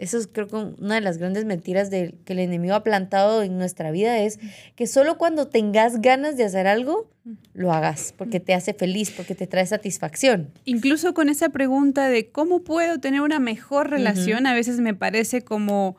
eso 0.02 0.18
es 0.18 0.28
creo 0.28 0.48
que 0.48 0.56
una 0.56 0.96
de 0.96 1.02
las 1.02 1.20
grandes 1.20 1.46
mentiras 1.46 1.90
que 1.90 2.16
el 2.26 2.40
enemigo 2.40 2.74
ha 2.74 2.84
plantado 2.84 3.44
en 3.44 3.60
nuestra 3.60 3.92
vida 3.92 4.18
es 4.18 4.40
que 4.76 4.88
solo 4.88 5.20
cuando 5.20 5.48
tengas 5.48 6.02
ganas 6.02 6.36
de 6.38 6.44
hacer 6.44 6.66
algo, 6.66 7.08
lo 7.54 7.72
hagas, 7.72 8.12
porque 8.18 8.40
te 8.40 8.56
hace 8.56 8.74
feliz, 8.74 9.12
porque 9.12 9.36
te 9.36 9.46
trae 9.46 9.64
satisfacción. 9.68 10.50
Incluso 10.66 11.14
con 11.14 11.30
esa 11.30 11.50
pregunta 11.50 12.10
de 12.10 12.32
cómo 12.32 12.64
puedo 12.64 13.00
tener 13.00 13.22
una 13.22 13.40
mejor 13.40 13.92
relación, 13.92 14.48
a 14.48 14.56
veces 14.56 14.80
me 14.80 14.96
parece 14.96 15.44
como 15.44 15.98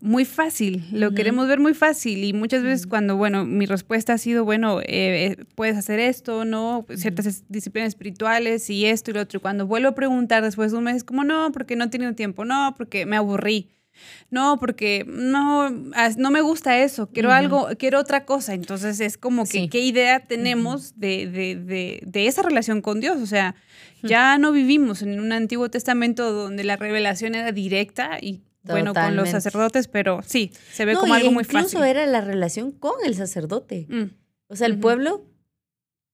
muy 0.00 0.24
fácil, 0.24 0.84
lo 0.92 1.12
queremos 1.12 1.48
ver 1.48 1.58
muy 1.58 1.74
fácil 1.74 2.22
y 2.22 2.32
muchas 2.32 2.62
veces 2.62 2.86
cuando, 2.86 3.16
bueno, 3.16 3.44
mi 3.44 3.66
respuesta 3.66 4.12
ha 4.12 4.18
sido, 4.18 4.44
bueno, 4.44 4.80
eh, 4.80 4.86
eh, 4.86 5.44
puedes 5.56 5.76
hacer 5.76 5.98
esto, 5.98 6.44
¿no? 6.44 6.86
Ciertas 6.94 7.44
disciplinas 7.48 7.88
espirituales 7.88 8.70
y 8.70 8.86
esto 8.86 9.10
y 9.10 9.14
lo 9.14 9.22
otro. 9.22 9.38
Y 9.38 9.40
cuando 9.40 9.66
vuelvo 9.66 9.88
a 9.88 9.94
preguntar 9.94 10.44
después 10.44 10.70
de 10.70 10.78
un 10.78 10.84
mes, 10.84 10.96
es 10.96 11.04
como, 11.04 11.24
no, 11.24 11.50
porque 11.52 11.74
no 11.74 11.84
he 11.84 11.88
tenido 11.88 12.14
tiempo, 12.14 12.44
no, 12.44 12.74
porque 12.76 13.06
me 13.06 13.16
aburrí. 13.16 13.70
No, 14.30 14.58
porque 14.60 15.04
no, 15.08 15.70
no 15.70 16.30
me 16.30 16.40
gusta 16.40 16.78
eso, 16.78 17.08
quiero 17.08 17.32
algo, 17.32 17.68
quiero 17.76 17.98
otra 17.98 18.24
cosa. 18.24 18.54
Entonces 18.54 19.00
es 19.00 19.18
como 19.18 19.44
que 19.44 19.68
qué 19.68 19.80
idea 19.80 20.20
tenemos 20.20 20.96
de, 21.00 21.26
de, 21.26 21.56
de, 21.56 22.00
de, 22.06 22.26
esa 22.28 22.42
relación 22.42 22.80
con 22.80 23.00
Dios. 23.00 23.16
O 23.20 23.26
sea, 23.26 23.56
ya 24.04 24.38
no 24.38 24.52
vivimos 24.52 25.02
en 25.02 25.18
un 25.18 25.32
Antiguo 25.32 25.68
Testamento 25.68 26.32
donde 26.32 26.62
la 26.62 26.76
revelación 26.76 27.34
era 27.34 27.50
directa 27.50 28.18
y 28.20 28.42
bueno, 28.68 28.94
con 28.94 29.16
los 29.16 29.30
sacerdotes, 29.30 29.88
pero 29.88 30.20
sí, 30.24 30.52
se 30.72 30.84
ve 30.84 30.94
como 30.94 31.14
algo 31.14 31.32
muy 31.32 31.44
fácil. 31.44 31.60
Incluso 31.60 31.84
era 31.84 32.06
la 32.06 32.20
relación 32.20 32.70
con 32.72 32.94
el 33.04 33.14
sacerdote. 33.14 33.86
Mm. 33.88 34.04
O 34.48 34.56
sea, 34.56 34.66
el 34.66 34.78
pueblo, 34.78 35.24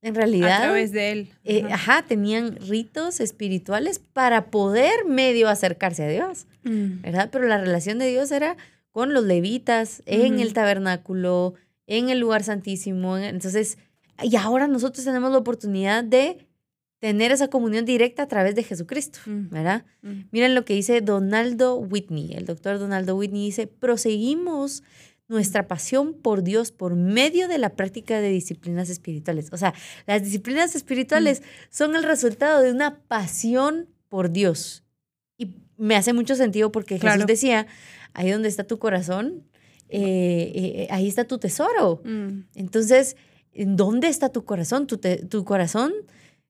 en 0.02 0.14
realidad. 0.14 0.61
A 0.61 0.64
través 0.64 0.92
de 0.92 1.12
él. 1.12 1.32
Eh, 1.44 1.66
ajá. 1.70 2.02
tenían 2.02 2.56
ritos 2.56 3.20
espirituales 3.20 3.99
para 3.99 4.50
poder 4.50 5.04
medio 5.06 5.49
acercarse 5.49 6.04
a 6.04 6.08
Dios, 6.08 6.46
mm. 6.64 7.02
¿verdad? 7.02 7.28
Pero 7.32 7.46
la 7.46 7.58
relación 7.58 7.99
de 7.99 8.08
Dios 8.08 8.30
era 8.30 8.56
con 8.90 9.12
los 9.12 9.25
levitas, 9.25 10.02
en 10.06 10.38
el 10.38 10.52
tabernáculo, 10.52 11.54
en 11.87 12.11
el 12.11 12.20
lugar 12.20 12.44
santísimo. 12.44 13.18
Entonces, 13.18 13.78
y 14.23 14.37
ahora 14.37 14.68
nosotros 14.68 15.04
tenemos 15.04 15.32
la 15.32 15.38
oportunidad 15.38 16.04
de 16.04 16.46
tener 17.04 17.32
esa 17.32 17.49
comunión 17.49 17.84
directa 17.84 18.23
a 18.23 18.28
través 18.28 18.54
de 18.54 18.62
Jesucristo, 18.62 19.18
mm. 19.26 19.50
¿verdad? 19.50 19.84
Mm. 20.00 20.20
Miren 20.30 20.54
lo 20.54 20.64
que 20.64 20.73
dice 20.73 21.02
Donaldo 21.02 21.76
Whitney, 21.76 22.32
el 22.32 22.46
doctor 22.46 22.78
Donaldo 22.78 23.14
Whitney 23.14 23.44
dice, 23.44 23.66
proseguimos 23.66 24.82
nuestra 25.28 25.68
pasión 25.68 26.14
por 26.14 26.42
Dios 26.42 26.73
por 26.73 26.94
medio 26.96 27.46
de 27.46 27.58
la 27.58 27.76
práctica 27.76 28.23
de 28.23 28.30
disciplinas 28.30 28.88
espirituales. 28.88 29.52
O 29.52 29.58
sea, 29.58 29.75
las 30.06 30.25
disciplinas 30.25 30.75
espirituales 30.75 31.42
mm. 31.42 31.44
son 31.68 31.94
el 31.94 32.04
resultado 32.04 32.62
de 32.62 32.73
una 32.73 33.00
pasión 33.00 33.87
por 34.08 34.30
Dios. 34.30 34.82
Y 35.37 35.50
me 35.76 35.96
hace 35.96 36.14
mucho 36.14 36.37
sentido 36.37 36.73
porque 36.73 36.99
Jesús 36.99 37.26
decía, 37.26 37.66
ahí 38.14 38.30
donde 38.30 38.49
está 38.49 38.64
tu 38.64 38.78
corazón, 38.78 39.44
eh, 39.90 40.52
eh, 40.54 40.87
ahí 40.88 41.06
está 41.06 41.25
tu 41.25 41.37
tesoro. 41.37 42.00
Entonces, 42.54 43.18
¿dónde 43.54 44.08
está 44.08 44.30
tu 44.30 44.46
corazón? 44.46 44.87
Tu, 44.87 44.96
tu 44.96 45.44
corazón 45.44 45.92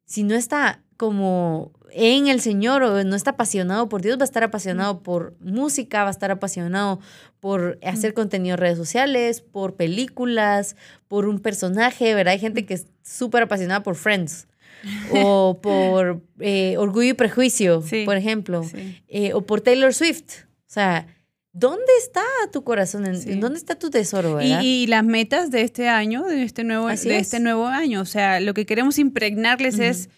si 0.05 0.23
no 0.23 0.35
está 0.35 0.81
como 0.97 1.73
en 1.91 2.27
el 2.27 2.41
Señor 2.41 2.83
o 2.83 3.05
no 3.05 3.15
está 3.15 3.31
apasionado 3.31 3.89
por 3.89 4.03
Dios, 4.03 4.19
va 4.19 4.23
a 4.23 4.25
estar 4.25 4.43
apasionado 4.43 5.03
por 5.03 5.37
música, 5.41 6.03
va 6.03 6.09
a 6.09 6.11
estar 6.11 6.31
apasionado 6.31 7.01
por 7.41 7.79
hacer 7.85 8.15
contenido 8.15 8.55
en 8.55 8.61
redes 8.61 8.79
sociales, 8.79 9.41
por 9.41 9.75
películas, 9.77 10.77
por 11.09 11.27
un 11.27 11.39
personaje, 11.39 12.15
¿verdad? 12.15 12.33
Hay 12.33 12.41
gente 12.41 12.67
que 12.67 12.75
es 12.75 12.87
súper 13.03 13.45
apasionada 13.45 13.83
por 13.83 13.95
Friends 13.95 14.49
o 15.15 15.59
por 15.63 16.21
eh, 16.41 16.77
Orgullo 16.79 17.11
y 17.11 17.15
Prejuicio, 17.15 17.83
por 18.05 18.17
ejemplo, 18.17 18.63
eh, 19.09 19.33
o 19.33 19.43
por 19.43 19.61
Taylor 19.61 19.95
Swift. 19.95 20.45
O 20.67 20.75
sea, 20.75 21.07
¿Dónde 21.55 21.93
está 22.01 22.25
tu 22.53 22.65
corazón? 22.65 23.07
¿En, 23.07 23.39
¿Dónde 23.39 23.59
está 23.59 23.77
tu 23.77 23.89
tesoro? 23.89 24.41
Y, 24.43 24.89
las 24.89 25.05
metas 25.05 25.53
de 25.53 25.63
este 25.63 25.89
año, 25.89 26.25
de 26.25 26.43
este 26.43 26.65
nuevo, 26.65 26.89
de 26.89 27.17
este 27.17 27.39
nuevo 27.39 27.69
año. 27.69 28.01
O 28.01 28.05
sea, 28.05 28.41
lo 28.41 28.55
que 28.55 28.67
queremos 28.67 28.99
impregnarles 28.99 29.79
es 29.79 30.11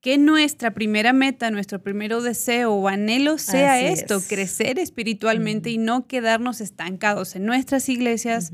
que 0.00 0.16
nuestra 0.16 0.72
primera 0.72 1.12
meta, 1.12 1.50
nuestro 1.50 1.82
primero 1.82 2.22
deseo 2.22 2.72
o 2.72 2.88
anhelo 2.88 3.36
sea 3.36 3.78
esto, 3.78 4.22
crecer 4.26 4.78
espiritualmente 4.78 5.68
y 5.68 5.76
no 5.76 6.06
quedarnos 6.06 6.62
estancados 6.62 7.36
en 7.36 7.44
nuestras 7.44 7.90
iglesias, 7.90 8.50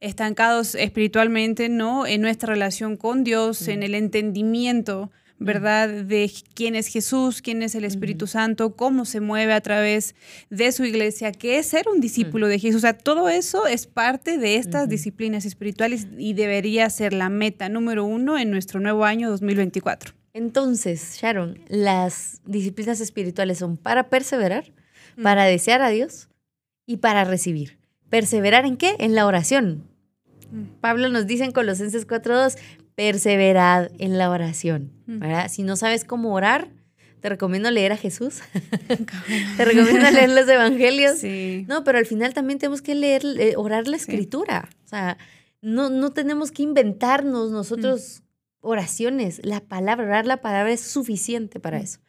estancados 0.00 0.74
espiritualmente, 0.74 1.68
¿no? 1.68 2.04
En 2.04 2.20
nuestra 2.20 2.52
relación 2.52 2.96
con 2.96 3.22
Dios, 3.22 3.68
en 3.68 3.84
el 3.84 3.94
entendimiento 3.94 5.12
¿verdad? 5.40 5.88
De 5.88 6.30
quién 6.54 6.74
es 6.76 6.86
Jesús, 6.86 7.40
quién 7.40 7.62
es 7.62 7.74
el 7.74 7.84
Espíritu 7.84 8.26
Santo, 8.26 8.76
cómo 8.76 9.06
se 9.06 9.20
mueve 9.20 9.54
a 9.54 9.60
través 9.62 10.14
de 10.50 10.70
su 10.70 10.84
iglesia, 10.84 11.32
qué 11.32 11.58
es 11.58 11.66
ser 11.66 11.88
un 11.88 12.00
discípulo 12.00 12.46
de 12.46 12.58
Jesús. 12.58 12.76
O 12.76 12.80
sea, 12.80 12.96
todo 12.96 13.28
eso 13.30 13.66
es 13.66 13.86
parte 13.86 14.36
de 14.36 14.56
estas 14.56 14.88
disciplinas 14.88 15.46
espirituales 15.46 16.06
y 16.18 16.34
debería 16.34 16.88
ser 16.90 17.14
la 17.14 17.30
meta 17.30 17.70
número 17.70 18.04
uno 18.04 18.38
en 18.38 18.50
nuestro 18.50 18.80
nuevo 18.80 19.04
año 19.06 19.30
2024. 19.30 20.12
Entonces, 20.34 21.18
Sharon, 21.20 21.58
las 21.68 22.42
disciplinas 22.44 23.00
espirituales 23.00 23.58
son 23.58 23.78
para 23.78 24.10
perseverar, 24.10 24.72
para 25.20 25.44
desear 25.44 25.80
a 25.80 25.88
Dios 25.88 26.28
y 26.86 26.98
para 26.98 27.24
recibir. 27.24 27.78
¿Perseverar 28.10 28.66
en 28.66 28.76
qué? 28.76 28.94
En 28.98 29.14
la 29.14 29.26
oración. 29.26 29.90
Pablo 30.80 31.08
nos 31.08 31.26
dice 31.26 31.44
en 31.44 31.52
Colosenses 31.52 32.06
4.2, 32.06 32.58
perseverad 32.94 33.90
en 33.98 34.18
la 34.18 34.30
oración. 34.30 34.92
¿verdad? 35.06 35.50
Si 35.50 35.62
no 35.62 35.76
sabes 35.76 36.04
cómo 36.04 36.34
orar, 36.34 36.68
te 37.20 37.28
recomiendo 37.28 37.70
leer 37.70 37.92
a 37.92 37.96
Jesús. 37.96 38.40
te 39.56 39.64
recomiendo 39.64 40.10
leer 40.10 40.30
los 40.30 40.48
evangelios. 40.48 41.22
No, 41.68 41.84
pero 41.84 41.98
al 41.98 42.06
final 42.06 42.34
también 42.34 42.58
tenemos 42.58 42.82
que 42.82 42.94
leer, 42.94 43.22
eh, 43.38 43.54
orar 43.56 43.86
la 43.86 43.96
escritura. 43.96 44.68
O 44.84 44.88
sea, 44.88 45.18
no, 45.60 45.90
no 45.90 46.10
tenemos 46.10 46.50
que 46.50 46.62
inventarnos 46.62 47.50
nosotros 47.50 48.22
oraciones. 48.60 49.40
La 49.44 49.60
palabra, 49.60 50.06
orar 50.06 50.26
la 50.26 50.38
palabra 50.38 50.72
es 50.72 50.80
suficiente 50.80 51.60
para 51.60 51.78
eso. 51.78 52.00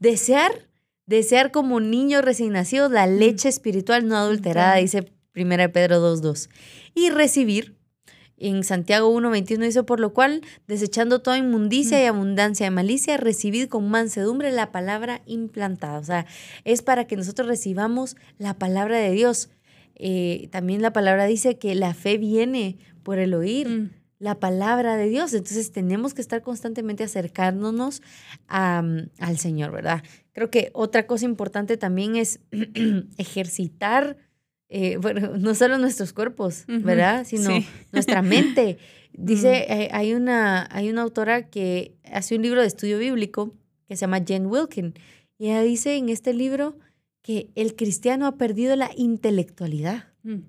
Desear, 0.00 0.68
desear 1.06 1.50
como 1.52 1.80
niños 1.80 2.24
recién 2.24 2.52
nacidos 2.52 2.90
la 2.90 3.06
leche 3.06 3.48
espiritual 3.48 4.08
no 4.08 4.16
adulterada, 4.16 4.76
dice 4.76 5.12
1 5.34 5.72
Pedro 5.72 6.16
2.2. 6.16 6.48
Y 6.94 7.10
recibir, 7.10 7.75
en 8.38 8.64
Santiago 8.64 9.12
1.21 9.18 9.64
dice, 9.64 9.82
por 9.82 9.98
lo 9.98 10.12
cual, 10.12 10.42
desechando 10.66 11.20
toda 11.20 11.38
inmundicia 11.38 12.02
y 12.02 12.06
abundancia 12.06 12.66
de 12.66 12.70
malicia, 12.70 13.16
recibid 13.16 13.68
con 13.68 13.88
mansedumbre 13.88 14.52
la 14.52 14.72
palabra 14.72 15.22
implantada. 15.26 15.98
O 15.98 16.04
sea, 16.04 16.26
es 16.64 16.82
para 16.82 17.06
que 17.06 17.16
nosotros 17.16 17.48
recibamos 17.48 18.16
la 18.38 18.54
palabra 18.54 18.98
de 18.98 19.10
Dios. 19.12 19.48
Eh, 19.94 20.48
también 20.52 20.82
la 20.82 20.92
palabra 20.92 21.24
dice 21.24 21.56
que 21.56 21.74
la 21.74 21.94
fe 21.94 22.18
viene 22.18 22.76
por 23.02 23.18
el 23.18 23.32
oír. 23.34 23.68
Mm. 23.68 23.90
La 24.18 24.38
palabra 24.40 24.96
de 24.96 25.08
Dios. 25.08 25.32
Entonces 25.34 25.72
tenemos 25.72 26.14
que 26.14 26.22
estar 26.22 26.42
constantemente 26.42 27.04
acercándonos 27.04 28.02
al 28.48 29.38
Señor, 29.38 29.72
¿verdad? 29.72 30.02
Creo 30.32 30.50
que 30.50 30.70
otra 30.72 31.06
cosa 31.06 31.26
importante 31.26 31.76
también 31.76 32.16
es 32.16 32.40
ejercitar 33.18 34.16
eh, 34.68 34.96
bueno, 34.98 35.36
no 35.38 35.54
solo 35.54 35.78
nuestros 35.78 36.12
cuerpos, 36.12 36.64
¿verdad? 36.66 37.24
Sino 37.24 37.50
nuestra 37.92 38.22
mente. 38.22 38.78
Dice, 39.12 39.64
eh, 39.68 39.88
hay, 39.92 40.12
una, 40.12 40.68
hay 40.70 40.90
una 40.90 41.02
autora 41.02 41.48
que 41.48 41.96
hace 42.04 42.36
un 42.36 42.42
libro 42.42 42.60
de 42.60 42.66
estudio 42.66 42.98
bíblico 42.98 43.54
que 43.88 43.96
se 43.96 44.02
llama 44.02 44.22
Jen 44.26 44.46
Wilkin. 44.46 44.94
Y 45.38 45.46
ella 45.46 45.62
dice 45.62 45.96
en 45.96 46.08
este 46.08 46.34
libro 46.34 46.78
que 47.22 47.50
el 47.54 47.76
cristiano 47.76 48.26
ha 48.26 48.36
perdido 48.36 48.76
la 48.76 48.90
intelectualidad. 48.96 50.04
Mm. 50.22 50.40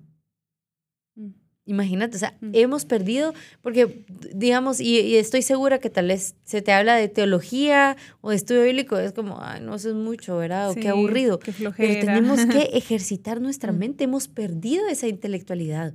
Imagínate, 1.68 2.16
o 2.16 2.18
sea, 2.18 2.34
mm. 2.40 2.52
hemos 2.54 2.86
perdido, 2.86 3.34
porque 3.60 4.06
digamos, 4.34 4.80
y, 4.80 5.16
estoy 5.16 5.42
segura 5.42 5.78
que 5.78 5.90
tal 5.90 6.08
vez 6.08 6.34
se 6.44 6.62
te 6.62 6.72
habla 6.72 6.96
de 6.96 7.08
teología 7.08 7.94
o 8.22 8.30
de 8.30 8.36
estudio 8.36 8.62
bíblico, 8.62 8.96
es 8.96 9.12
como, 9.12 9.38
ay, 9.42 9.60
no, 9.60 9.74
eso 9.74 9.90
es 9.90 9.94
mucho, 9.94 10.38
¿verdad? 10.38 10.70
O 10.70 10.74
qué 10.74 10.88
aburrido. 10.88 11.38
Qué 11.38 11.52
Pero 11.52 11.72
tenemos 12.00 12.46
que 12.46 12.62
ejercitar 12.72 13.42
nuestra 13.42 13.70
mente, 13.70 14.04
hemos 14.04 14.28
perdido 14.28 14.88
esa 14.88 15.08
intelectualidad. 15.08 15.92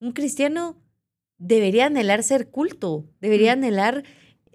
Un 0.00 0.10
cristiano 0.10 0.76
debería 1.38 1.86
anhelar 1.86 2.24
ser 2.24 2.48
culto, 2.48 3.06
debería 3.20 3.54
mm. 3.54 3.58
anhelar 3.58 4.02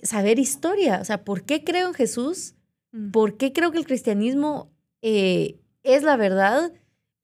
saber 0.04 0.38
historia, 0.38 1.00
o 1.02 1.06
sea, 1.06 1.24
¿por 1.24 1.44
qué 1.44 1.64
creo 1.64 1.88
en 1.88 1.94
Jesús? 1.94 2.56
¿Por 3.14 3.38
qué 3.38 3.54
creo 3.54 3.72
que 3.72 3.78
el 3.78 3.86
cristianismo 3.86 4.70
eh, 5.02 5.60
es 5.84 6.04
la 6.04 6.18
verdad? 6.18 6.74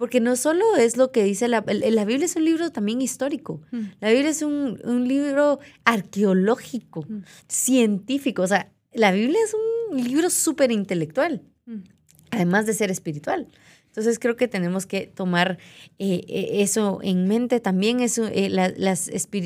Porque 0.03 0.19
no 0.19 0.35
solo 0.35 0.75
es 0.75 0.97
lo 0.97 1.13
que 1.13 1.23
dice 1.23 1.47
la, 1.47 1.63
la 1.65 2.03
Biblia, 2.03 2.25
es 2.25 2.35
un 2.35 2.43
libro 2.43 2.73
también 2.73 3.01
histórico. 3.01 3.61
Mm. 3.71 3.83
La 4.01 4.09
Biblia 4.11 4.31
es 4.31 4.41
un, 4.41 5.07
libro 5.07 5.59
arqueológico, 5.85 7.05
mm. 7.07 7.23
científico. 7.47 8.41
O 8.41 8.47
sea, 8.47 8.69
la 8.91 9.13
Biblia 9.13 9.39
es 9.45 9.53
un 9.53 10.03
libro 10.03 10.29
súper 10.29 10.73
intelectual, 10.73 11.41
mm. 11.67 11.83
además 12.31 12.65
de 12.65 12.73
ser 12.73 12.91
espiritual. 12.91 13.47
Entonces 13.85 14.19
creo 14.19 14.35
que 14.35 14.49
tenemos 14.49 14.85
que 14.85 15.07
tomar 15.07 15.57
eh, 15.99 16.25
eh, 16.27 16.49
eso 16.55 16.99
en 17.01 17.29
mente 17.29 17.61
también. 17.61 18.01
Eso, 18.01 18.25
eh, 18.25 18.49
las 18.49 18.73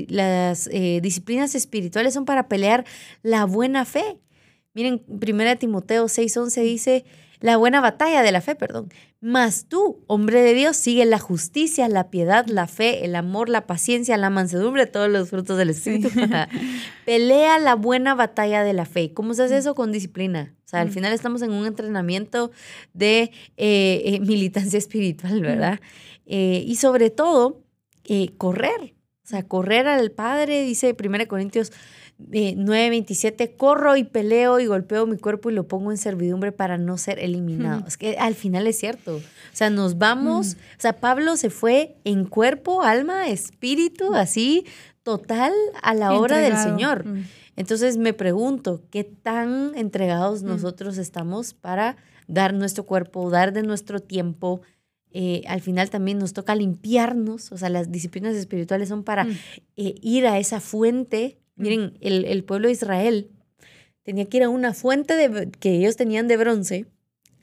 las 0.09 0.69
disciplinas 1.03 1.53
espirituales 1.53 2.15
son 2.15 2.25
para 2.25 2.47
pelear 2.47 2.83
la 3.21 3.45
buena 3.45 3.85
fe. 3.85 4.17
Miren, 4.73 5.03
1 5.07 5.59
Timoteo 5.59 6.05
6:11 6.05 6.63
dice, 6.63 7.05
la 7.39 7.57
buena 7.57 7.81
batalla 7.81 8.23
de 8.23 8.31
la 8.31 8.41
fe, 8.41 8.55
perdón. 8.55 8.89
Mas 9.19 9.65
tú, 9.67 10.03
hombre 10.07 10.41
de 10.41 10.53
Dios, 10.53 10.77
sigue 10.77 11.05
la 11.05 11.19
justicia, 11.19 11.87
la 11.87 12.09
piedad, 12.09 12.45
la 12.47 12.67
fe, 12.67 13.03
el 13.05 13.15
amor, 13.15 13.49
la 13.49 13.65
paciencia, 13.65 14.15
la 14.17 14.29
mansedumbre, 14.29 14.85
todos 14.85 15.09
los 15.09 15.29
frutos 15.29 15.57
del 15.57 15.71
Espíritu. 15.71 16.09
Pelea 17.05 17.59
la 17.59 17.75
buena 17.75 18.15
batalla 18.15 18.63
de 18.63 18.73
la 18.73 18.85
fe. 18.85 19.13
¿Cómo 19.13 19.33
se 19.33 19.43
hace 19.43 19.55
mm. 19.55 19.59
eso? 19.59 19.75
Con 19.75 19.91
disciplina. 19.91 20.55
O 20.65 20.69
sea, 20.69 20.81
al 20.81 20.89
mm. 20.89 20.91
final 20.91 21.13
estamos 21.13 21.41
en 21.41 21.51
un 21.51 21.65
entrenamiento 21.65 22.51
de 22.93 23.31
eh, 23.57 24.01
eh, 24.05 24.19
militancia 24.25 24.77
espiritual, 24.77 25.41
¿verdad? 25.41 25.79
Eh, 26.25 26.63
y 26.65 26.75
sobre 26.75 27.09
todo, 27.09 27.63
correr. 28.37 28.95
O 29.23 29.29
sea, 29.29 29.43
correr 29.43 29.87
al 29.87 30.11
Padre, 30.11 30.63
dice 30.63 30.95
1 30.97 31.27
Corintios 31.27 31.73
9:27, 32.19 33.55
corro 33.55 33.95
y 33.95 34.03
peleo 34.03 34.59
y 34.59 34.65
golpeo 34.65 35.05
mi 35.05 35.17
cuerpo 35.17 35.49
y 35.49 35.53
lo 35.53 35.67
pongo 35.67 35.91
en 35.91 35.97
servidumbre 35.97 36.51
para 36.51 36.77
no 36.77 36.97
ser 36.97 37.19
eliminado. 37.19 37.85
Es 37.87 37.97
que 37.97 38.17
al 38.17 38.33
final 38.33 38.65
es 38.65 38.79
cierto. 38.79 39.17
O 39.17 39.21
sea, 39.53 39.69
nos 39.69 39.97
vamos, 39.97 40.55
o 40.55 40.81
sea, 40.81 40.93
Pablo 40.99 41.37
se 41.37 41.49
fue 41.49 41.95
en 42.03 42.25
cuerpo, 42.25 42.81
alma, 42.81 43.27
espíritu, 43.27 44.15
así, 44.15 44.65
total 45.03 45.53
a 45.81 45.93
la 45.93 46.13
obra 46.13 46.39
del 46.39 46.57
Señor. 46.57 47.05
Entonces 47.55 47.97
me 47.97 48.13
pregunto, 48.13 48.81
¿qué 48.91 49.03
tan 49.03 49.73
entregados 49.75 50.43
nosotros 50.43 50.97
estamos 50.97 51.53
para 51.53 51.97
dar 52.27 52.53
nuestro 52.53 52.85
cuerpo, 52.85 53.29
dar 53.29 53.53
de 53.53 53.63
nuestro 53.63 53.99
tiempo? 53.99 54.61
Eh, 55.11 55.43
al 55.47 55.61
final 55.61 55.89
también 55.89 56.19
nos 56.19 56.33
toca 56.33 56.53
limpiarnos, 56.53 57.51
o 57.51 57.57
sea, 57.57 57.69
las 57.69 57.91
disciplinas 57.91 58.35
espirituales 58.35 58.89
son 58.89 59.03
para 59.03 59.25
eh, 59.75 59.95
ir 60.01 60.27
a 60.27 60.37
esa 60.37 60.59
fuente 60.59 61.37
Miren, 61.57 61.97
el, 62.01 62.43
pueblo 62.43 62.67
de 62.67 62.73
Israel 62.73 63.31
tenía 64.03 64.25
que 64.25 64.37
ir 64.37 64.43
a 64.43 64.49
una 64.49 64.73
fuente 64.73 65.15
de, 65.15 65.49
que 65.51 65.75
ellos 65.75 65.97
tenían 65.97 66.27
de 66.27 66.37
bronce 66.37 66.85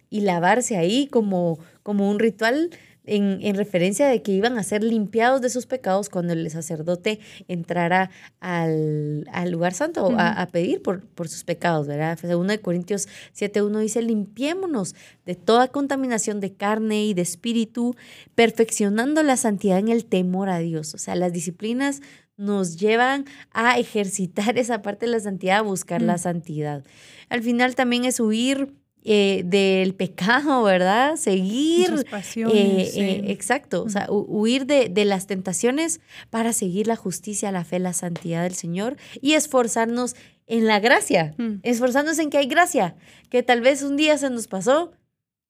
y 0.09 0.21
lavarse 0.21 0.77
ahí 0.77 1.09
como, 1.09 1.59
como 1.83 2.09
un 2.09 2.21
ritual 2.21 2.71
en, 3.07 3.41
en, 3.43 3.57
referencia 3.57 4.09
de 4.09 4.23
que 4.23 4.33
iban 4.33 4.57
a 4.57 4.63
ser 4.63 4.83
limpiados 4.83 5.43
de 5.43 5.51
sus 5.51 5.67
pecados 5.67 6.09
cuando 6.09 6.33
el 6.33 6.51
sacerdote 6.51 7.21
entrara 7.49 8.11
al, 8.41 9.29
al 9.33 9.51
lugar 9.51 9.75
santo 9.75 10.11
a, 10.17 10.41
a, 10.41 10.47
pedir 10.47 10.81
por, 10.81 11.05
por 11.05 11.29
sus 11.29 11.45
pecados, 11.45 11.87
¿verdad? 11.87 12.19
Según 12.19 12.47
de 12.47 12.61
Corintios 12.61 13.09
7.1 13.37 13.81
dice, 13.81 14.01
limpiémonos 14.01 14.95
de 15.27 15.35
toda 15.35 15.69
contaminación 15.69 16.41
de 16.41 16.55
carne 16.55 17.05
y 17.05 17.13
de 17.15 17.23
espíritu, 17.23 17.95
perfeccionando 18.35 19.23
la 19.23 19.37
santidad 19.37 19.79
en 19.79 19.89
el 19.89 20.07
temor 20.07 20.49
a 20.49 20.59
Dios. 20.59 20.95
O 20.95 20.99
sea, 20.99 21.15
las 21.15 21.33
disciplinas 21.33 22.01
nos 22.37 22.77
llevan 22.77 23.25
a 23.53 23.79
ejercitar 23.79 24.59
esa 24.59 24.83
parte 24.83 25.07
de 25.07 25.13
la 25.13 25.21
santidad, 25.21 25.59
a 25.59 25.63
buscar 25.63 26.03
la 26.03 26.15
mm. 26.15 26.19
santidad. 26.19 26.85
Al 27.29 27.43
final 27.43 27.75
también 27.75 28.05
es 28.05 28.21
huir 28.21 28.73
eh, 29.07 29.43
del 29.45 29.95
pecado, 29.95 30.63
¿verdad? 30.63 31.17
Seguir. 31.17 31.89
Sus 31.89 32.05
pasiones, 32.05 32.97
eh, 32.97 33.01
eh, 33.01 33.25
exacto, 33.29 33.83
o 33.83 33.91
sea, 33.91 34.07
huir 34.09 34.65
de, 34.65 34.89
de, 34.89 35.05
las 35.05 35.27
tentaciones 35.27 36.01
para 36.31 36.55
seguir 36.55 36.87
la 36.87 36.97
justicia, 36.97 37.53
la 37.53 37.65
fe, 37.65 37.79
la 37.79 37.93
santidad 37.93 38.45
del 38.45 38.55
Señor 38.55 38.97
y 39.21 39.35
esforzarnos 39.35 40.17
en 40.47 40.67
la 40.67 40.81
gracia, 40.81 41.35
mm. 41.37 41.57
esforzarnos 41.63 42.19
en 42.19 42.31
que 42.31 42.39
hay 42.39 42.47
gracia, 42.47 42.97
que 43.29 43.43
tal 43.43 43.61
vez 43.61 43.83
un 43.83 43.99
día 43.99 44.17
se 44.17 44.31
nos 44.31 44.49
pasó, 44.49 44.93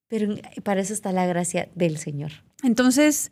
pero 0.08 0.34
para 0.64 0.80
eso 0.80 0.92
está 0.92 1.12
la 1.12 1.26
gracia 1.26 1.68
del 1.76 1.96
Señor. 1.98 2.32
Entonces, 2.64 3.30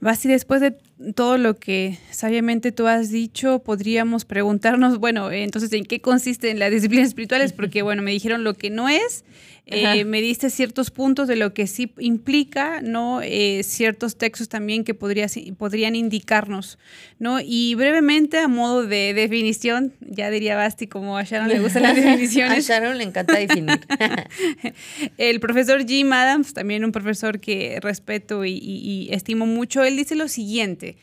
Basti, 0.00 0.28
después 0.28 0.60
de 0.60 0.72
todo 1.14 1.38
lo 1.38 1.58
que 1.58 1.98
sabiamente 2.10 2.72
tú 2.72 2.86
has 2.86 3.10
dicho, 3.10 3.60
podríamos 3.60 4.24
preguntarnos, 4.24 4.98
bueno, 4.98 5.30
entonces, 5.30 5.72
¿en 5.72 5.84
qué 5.84 6.00
consisten 6.00 6.58
las 6.58 6.70
disciplinas 6.70 7.08
espirituales? 7.08 7.52
Porque, 7.52 7.82
bueno, 7.82 8.02
me 8.02 8.10
dijeron 8.10 8.44
lo 8.44 8.54
que 8.54 8.70
no 8.70 8.88
es, 8.88 9.24
Eh, 9.68 10.04
me 10.04 10.20
diste 10.20 10.48
ciertos 10.48 10.92
puntos 10.92 11.26
de 11.26 11.34
lo 11.34 11.52
que 11.52 11.66
sí 11.66 11.92
implica, 11.98 12.80
¿no? 12.82 13.20
Eh, 13.20 13.62
ciertos 13.64 14.16
textos 14.16 14.48
también 14.48 14.84
que 14.84 14.94
podría, 14.94 15.26
podrían 15.58 15.96
indicarnos, 15.96 16.78
¿no? 17.18 17.40
Y 17.42 17.74
brevemente, 17.74 18.38
a 18.38 18.46
modo 18.46 18.86
de 18.86 19.12
definición, 19.12 19.92
ya 20.00 20.30
diría 20.30 20.54
Basti, 20.54 20.86
como 20.86 21.18
a 21.18 21.24
Sharon 21.24 21.48
le 21.48 21.58
gustan 21.58 21.82
las 21.82 21.96
definiciones. 21.96 22.70
a 22.70 22.74
Sharon 22.74 22.96
le 22.96 23.02
encanta 23.02 23.36
definir. 23.36 23.80
el 25.18 25.40
profesor 25.40 25.84
Jim 25.84 26.12
Adams, 26.12 26.54
también 26.54 26.84
un 26.84 26.92
profesor 26.92 27.40
que 27.40 27.80
respeto 27.82 28.44
y 28.44 29.08
estimo 29.10 29.46
mucho, 29.46 29.82
él 29.82 29.96
dice 29.96 30.14
lo 30.14 30.28
siguiente, 30.28 30.96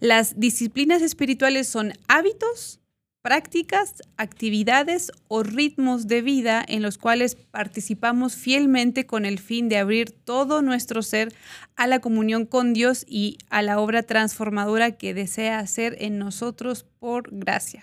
las 0.00 0.40
disciplinas 0.40 1.02
espirituales 1.02 1.68
son 1.68 1.92
hábitos, 2.08 2.80
prácticas, 3.28 4.02
actividades 4.16 5.12
o 5.28 5.42
ritmos 5.42 6.06
de 6.06 6.22
vida 6.22 6.64
en 6.66 6.80
los 6.80 6.96
cuales 6.96 7.34
participamos 7.34 8.36
fielmente 8.36 9.04
con 9.04 9.26
el 9.26 9.38
fin 9.38 9.68
de 9.68 9.76
abrir 9.76 10.12
todo 10.12 10.62
nuestro 10.62 11.02
ser 11.02 11.34
a 11.76 11.86
la 11.86 11.98
comunión 11.98 12.46
con 12.46 12.72
Dios 12.72 13.04
y 13.06 13.36
a 13.50 13.60
la 13.60 13.80
obra 13.80 14.02
transformadora 14.02 14.92
que 14.92 15.12
desea 15.12 15.58
hacer 15.58 15.94
en 16.00 16.18
nosotros 16.18 16.86
por 16.98 17.28
gracia. 17.30 17.82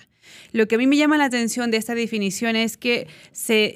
Lo 0.52 0.68
que 0.68 0.74
a 0.74 0.78
mí 0.80 0.88
me 0.88 0.98
llama 0.98 1.20
la 1.20 1.26
atención 1.26 1.70
de 1.70 1.78
esta 1.78 1.94
definición 1.94 2.56
es 2.56 2.76
que 2.76 3.06
se, 3.32 3.76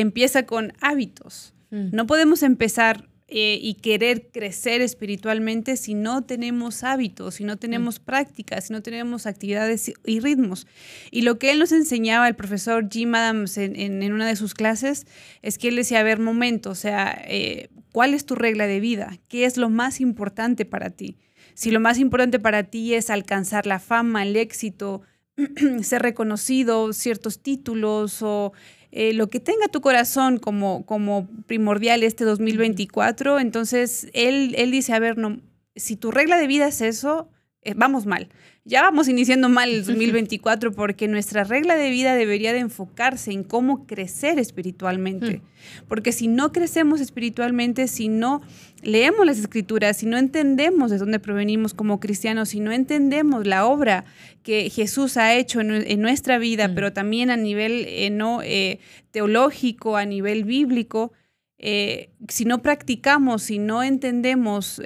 empieza 0.00 0.46
con 0.46 0.72
hábitos. 0.80 1.54
Mm. 1.70 1.90
No 1.92 2.08
podemos 2.08 2.42
empezar 2.42 3.08
eh, 3.26 3.58
y 3.60 3.74
querer 3.74 4.28
crecer 4.30 4.82
espiritualmente 4.82 5.78
si 5.78 5.94
no 5.94 6.24
tenemos 6.24 6.84
hábitos, 6.84 7.36
si 7.36 7.44
no 7.44 7.56
tenemos 7.56 7.98
prácticas, 7.98 8.66
si 8.66 8.74
no 8.74 8.82
tenemos 8.82 9.26
actividades 9.26 9.92
y 10.04 10.20
ritmos. 10.20 10.66
Y 11.10 11.22
lo 11.22 11.38
que 11.38 11.50
él 11.50 11.58
nos 11.58 11.72
enseñaba, 11.72 12.28
el 12.28 12.36
profesor 12.36 12.86
Jim 12.90 13.14
Adams, 13.14 13.56
en, 13.56 14.12
una 14.12 14.26
de 14.26 14.36
sus 14.36 14.52
clases, 14.52 15.06
es 15.40 15.56
que 15.56 15.68
él 15.68 15.76
decía, 15.76 16.00
a 16.00 16.02
ver, 16.02 16.18
momento, 16.18 16.70
o 16.70 16.74
sea, 16.74 17.18
eh, 17.26 17.70
¿cuál 17.92 18.12
es 18.12 18.26
tu 18.26 18.34
regla 18.34 18.66
de 18.66 18.80
vida? 18.80 19.18
¿Qué 19.28 19.46
es 19.46 19.56
lo 19.56 19.70
más 19.70 20.02
importante 20.02 20.66
para 20.66 20.90
ti? 20.90 21.16
Si 21.54 21.70
lo 21.70 21.80
más 21.80 21.98
importante 21.98 22.38
para 22.38 22.64
ti 22.64 22.92
es 22.92 23.08
alcanzar 23.08 23.66
la 23.66 23.78
fama, 23.78 24.22
el 24.22 24.36
éxito, 24.36 25.00
ser 25.82 26.02
reconocido, 26.02 26.92
ciertos 26.92 27.40
títulos 27.40 28.20
o 28.20 28.52
eh, 28.96 29.12
lo 29.12 29.28
que 29.28 29.40
tenga 29.40 29.66
tu 29.66 29.80
corazón 29.80 30.38
como, 30.38 30.86
como 30.86 31.28
primordial 31.46 32.04
este 32.04 32.22
2024, 32.24 33.40
entonces 33.40 34.08
él, 34.12 34.54
él 34.56 34.70
dice, 34.70 34.92
a 34.92 35.00
ver, 35.00 35.18
no, 35.18 35.40
si 35.74 35.96
tu 35.96 36.12
regla 36.12 36.38
de 36.38 36.46
vida 36.46 36.68
es 36.68 36.80
eso, 36.80 37.28
eh, 37.62 37.74
vamos 37.74 38.06
mal. 38.06 38.28
Ya 38.66 38.80
vamos 38.80 39.08
iniciando 39.08 39.50
mal 39.50 39.68
el 39.68 39.84
2024 39.84 40.72
porque 40.72 41.06
nuestra 41.06 41.44
regla 41.44 41.76
de 41.76 41.90
vida 41.90 42.14
debería 42.14 42.52
de 42.52 42.60
enfocarse 42.60 43.30
en 43.30 43.44
cómo 43.44 43.86
crecer 43.86 44.38
espiritualmente. 44.38 45.42
Porque 45.86 46.12
si 46.12 46.28
no 46.28 46.50
crecemos 46.50 47.00
espiritualmente, 47.00 47.88
si 47.88 48.08
no 48.08 48.40
leemos 48.82 49.26
las 49.26 49.38
escrituras, 49.38 49.98
si 49.98 50.06
no 50.06 50.16
entendemos 50.16 50.90
de 50.90 50.98
dónde 50.98 51.18
provenimos 51.18 51.74
como 51.74 52.00
cristianos, 52.00 52.50
si 52.50 52.60
no 52.60 52.72
entendemos 52.72 53.46
la 53.46 53.66
obra 53.66 54.04
que 54.42 54.70
Jesús 54.70 55.16
ha 55.18 55.34
hecho 55.34 55.60
en, 55.60 56.00
nuestra 56.00 56.38
vida, 56.38 56.74
pero 56.74 56.92
también 56.92 57.30
a 57.30 57.36
nivel 57.36 57.86
eh, 57.86 58.10
no, 58.10 58.42
eh, 58.42 58.78
teológico, 59.10 59.96
a 59.96 60.04
nivel 60.04 60.44
bíblico, 60.44 61.12
eh, 61.58 62.10
si 62.28 62.44
no 62.44 62.60
practicamos, 62.60 63.42
si 63.42 63.58
no 63.58 63.82
entendemos 63.82 64.80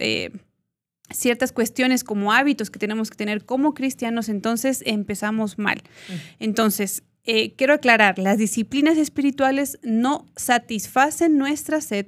ciertas 1.11 1.53
cuestiones 1.53 2.05
como 2.05 2.33
hábitos 2.33 2.71
que 2.71 2.79
tenemos 2.79 3.11
que 3.11 3.17
tener 3.17 3.45
como 3.45 3.75
cristianos, 3.75 4.29
entonces 4.29 4.83
empezamos 4.87 5.59
mal. 5.59 5.83
Entonces, 6.39 7.03
quiero 7.57 7.75
aclarar, 7.75 8.19
las 8.19 8.39
disciplinas 8.39 8.97
espirituales 8.97 9.79
no 9.83 10.27
satisfacen 10.37 11.39
nuestra 11.39 11.81
sed, 11.81 12.07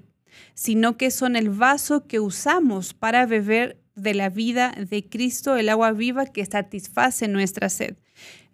sino 0.54 0.96
que 0.96 1.10
son 1.10 1.36
el 1.36 1.50
vaso 1.50 2.06
que 2.06 2.20
usamos 2.20 2.94
para 2.94 3.26
beber 3.26 3.80
de 3.94 4.14
la 4.14 4.30
vida 4.30 4.72
de 4.88 5.08
Cristo, 5.08 5.56
el 5.56 5.68
agua 5.68 5.92
viva 5.92 6.26
que 6.26 6.44
satisface 6.46 7.28
nuestra 7.28 7.68
sed. 7.68 7.96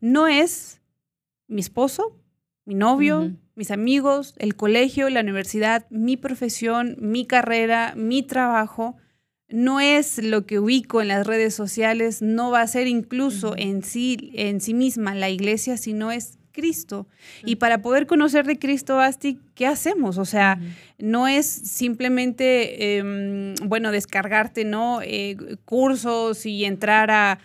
No 0.00 0.26
es 0.26 0.80
mi 1.46 1.60
esposo, 1.60 2.18
mi 2.64 2.74
novio, 2.74 3.32
mis 3.54 3.70
amigos, 3.70 4.34
el 4.38 4.56
colegio, 4.56 5.08
la 5.08 5.20
universidad, 5.20 5.86
mi 5.90 6.16
profesión, 6.16 6.96
mi 6.98 7.26
carrera, 7.26 7.94
mi 7.96 8.22
trabajo. 8.22 8.96
No 9.48 9.80
es 9.80 10.18
lo 10.22 10.44
que 10.44 10.58
ubico 10.58 11.00
en 11.00 11.08
las 11.08 11.26
redes 11.26 11.54
sociales, 11.54 12.20
no 12.20 12.50
va 12.50 12.62
a 12.62 12.66
ser 12.66 12.88
incluso 12.88 13.54
en 13.56 13.84
sí 13.84 14.32
en 14.34 14.60
sí 14.60 14.74
misma 14.74 15.14
la 15.14 15.30
iglesia, 15.30 15.76
sino 15.76 16.10
es 16.10 16.38
Cristo. 16.56 17.06
Y 17.44 17.56
para 17.56 17.82
poder 17.82 18.06
conocer 18.06 18.46
de 18.46 18.58
Cristo, 18.58 18.96
Basti, 18.96 19.38
¿qué 19.54 19.66
hacemos? 19.66 20.16
O 20.16 20.24
sea, 20.24 20.58
no 20.98 21.28
es 21.28 21.46
simplemente, 21.46 22.96
em, 22.96 23.54
bueno, 23.62 23.92
descargarte, 23.92 24.64
¿no? 24.64 25.00
Eh, 25.02 25.36
cursos 25.66 26.46
y 26.46 26.64
entrar 26.64 27.10
a, 27.10 27.38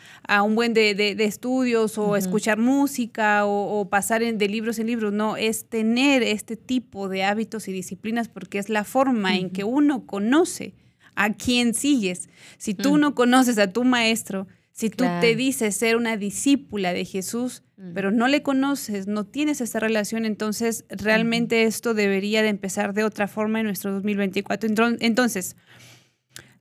un 0.43 0.55
buen 0.55 0.73
de, 0.73 1.15
estudios 1.19 1.97
o 1.97 2.15
escuchar 2.15 2.57
música 2.57 3.45
o, 3.45 3.87
pasar 3.89 4.21
de 4.21 4.47
libros 4.47 4.79
en 4.79 4.87
libros. 4.87 5.11
No, 5.11 5.35
es 5.35 5.65
tener 5.65 6.23
este 6.23 6.55
tipo 6.55 7.09
de 7.09 7.25
hábitos 7.25 7.67
y 7.67 7.73
disciplinas 7.73 8.29
porque 8.29 8.59
es 8.59 8.69
la 8.69 8.85
forma 8.85 9.35
en 9.35 9.49
que 9.49 9.65
uno 9.65 10.05
conoce 10.05 10.73
a 11.15 11.33
quién 11.33 11.73
sigues. 11.73 12.29
Si 12.57 12.73
tú 12.73 12.97
no 12.97 13.15
conoces 13.15 13.57
a 13.57 13.71
tu 13.71 13.83
maestro, 13.83 14.47
si 14.71 14.89
tú 14.89 15.05
te 15.19 15.35
dices 15.35 15.75
ser 15.75 15.95
una 15.95 16.17
discípula 16.17 16.93
de 16.93 17.05
Jesús, 17.05 17.63
pero 17.93 18.11
no 18.11 18.27
le 18.27 18.41
conoces, 18.41 19.07
no 19.07 19.25
tienes 19.25 19.59
esa 19.59 19.79
relación, 19.79 20.25
entonces 20.25 20.85
realmente 20.89 21.63
esto 21.63 21.93
debería 21.93 22.41
de 22.41 22.49
empezar 22.49 22.93
de 22.93 23.03
otra 23.03 23.27
forma 23.27 23.59
en 23.59 23.65
nuestro 23.65 23.91
2024. 23.93 24.97
Entonces, 24.99 25.55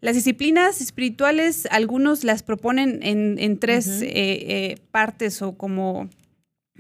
las 0.01 0.15
disciplinas 0.15 0.81
espirituales, 0.81 1.67
algunos 1.71 2.25
las 2.25 2.43
proponen 2.43 3.01
en, 3.03 3.59
tres 3.59 4.03
eh, 4.03 4.09
eh, 4.13 4.79
partes 4.91 5.43
o 5.43 5.57
como 5.59 6.09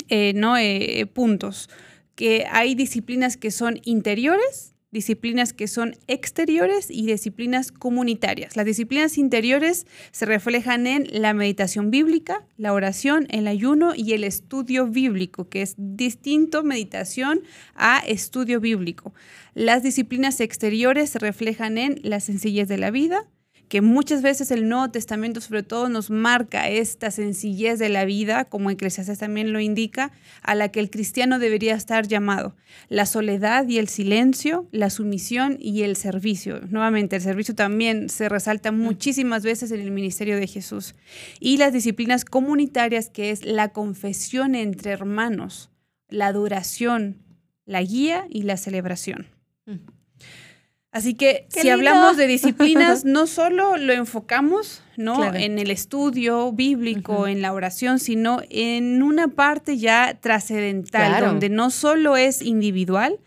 eh, 0.08 0.32
¿no? 0.34 0.54
puntos, 1.12 1.68
que 2.14 2.46
hay 2.50 2.74
disciplinas 2.74 3.36
que 3.36 3.50
son 3.50 3.78
interiores, 3.84 4.74
disciplinas 4.90 5.52
que 5.52 5.68
son 5.68 5.96
exteriores 6.08 6.90
y 6.90 7.06
disciplinas 7.06 7.70
comunitarias. 7.72 8.56
Las 8.56 8.66
disciplinas 8.66 9.18
interiores 9.18 9.86
se 10.10 10.26
reflejan 10.26 10.86
en 10.86 11.06
la 11.10 11.32
meditación 11.32 11.90
bíblica, 11.90 12.44
la 12.56 12.72
oración, 12.72 13.26
el 13.30 13.46
ayuno 13.46 13.94
y 13.94 14.12
el 14.12 14.24
estudio 14.24 14.86
bíblico, 14.86 15.48
que 15.48 15.62
es 15.62 15.74
distinto 15.78 16.62
meditación 16.62 17.42
a 17.74 18.00
estudio 18.00 18.60
bíblico. 18.60 19.14
Las 19.54 19.82
disciplinas 19.82 20.40
exteriores 20.40 21.10
se 21.10 21.18
reflejan 21.18 21.78
en 21.78 22.00
la 22.02 22.20
sencillez 22.20 22.68
de 22.68 22.78
la 22.78 22.90
vida, 22.90 23.26
que 23.70 23.82
muchas 23.82 24.20
veces 24.20 24.50
el 24.50 24.68
Nuevo 24.68 24.90
Testamento 24.90 25.40
sobre 25.40 25.62
todo 25.62 25.88
nos 25.88 26.10
marca 26.10 26.68
esta 26.68 27.12
sencillez 27.12 27.78
de 27.78 27.88
la 27.88 28.04
vida, 28.04 28.44
como 28.44 28.68
Eclesiastes 28.68 29.20
también 29.20 29.52
lo 29.52 29.60
indica, 29.60 30.10
a 30.42 30.56
la 30.56 30.70
que 30.70 30.80
el 30.80 30.90
cristiano 30.90 31.38
debería 31.38 31.76
estar 31.76 32.08
llamado. 32.08 32.56
La 32.88 33.06
soledad 33.06 33.68
y 33.68 33.78
el 33.78 33.86
silencio, 33.86 34.66
la 34.72 34.90
sumisión 34.90 35.56
y 35.60 35.82
el 35.82 35.94
servicio. 35.94 36.60
Nuevamente, 36.68 37.14
el 37.14 37.22
servicio 37.22 37.54
también 37.54 38.08
se 38.08 38.28
resalta 38.28 38.72
muchísimas 38.72 39.44
veces 39.44 39.70
en 39.70 39.78
el 39.78 39.92
ministerio 39.92 40.36
de 40.36 40.48
Jesús. 40.48 40.96
Y 41.38 41.58
las 41.58 41.72
disciplinas 41.72 42.24
comunitarias, 42.24 43.08
que 43.08 43.30
es 43.30 43.44
la 43.44 43.68
confesión 43.68 44.56
entre 44.56 44.90
hermanos, 44.90 45.70
la 46.08 46.26
adoración, 46.26 47.18
la 47.66 47.82
guía 47.82 48.26
y 48.30 48.42
la 48.42 48.56
celebración. 48.56 49.28
Mm. 49.66 49.99
Así 50.92 51.14
que 51.14 51.46
si 51.48 51.68
hablamos 51.68 52.16
de 52.16 52.26
disciplinas, 52.26 53.04
no 53.04 53.28
solo 53.28 53.76
lo 53.76 53.92
enfocamos 53.92 54.82
¿no? 54.96 55.34
en 55.34 55.60
el 55.60 55.70
estudio 55.70 56.50
bíblico, 56.52 57.28
en 57.28 57.42
la 57.42 57.52
oración, 57.52 58.00
sino 58.00 58.40
en 58.50 59.02
una 59.02 59.28
parte 59.28 59.78
ya 59.78 60.18
trascendental, 60.20 61.24
donde 61.24 61.48
no 61.48 61.70
solo 61.70 62.16
es 62.16 62.42
individual, 62.42 63.20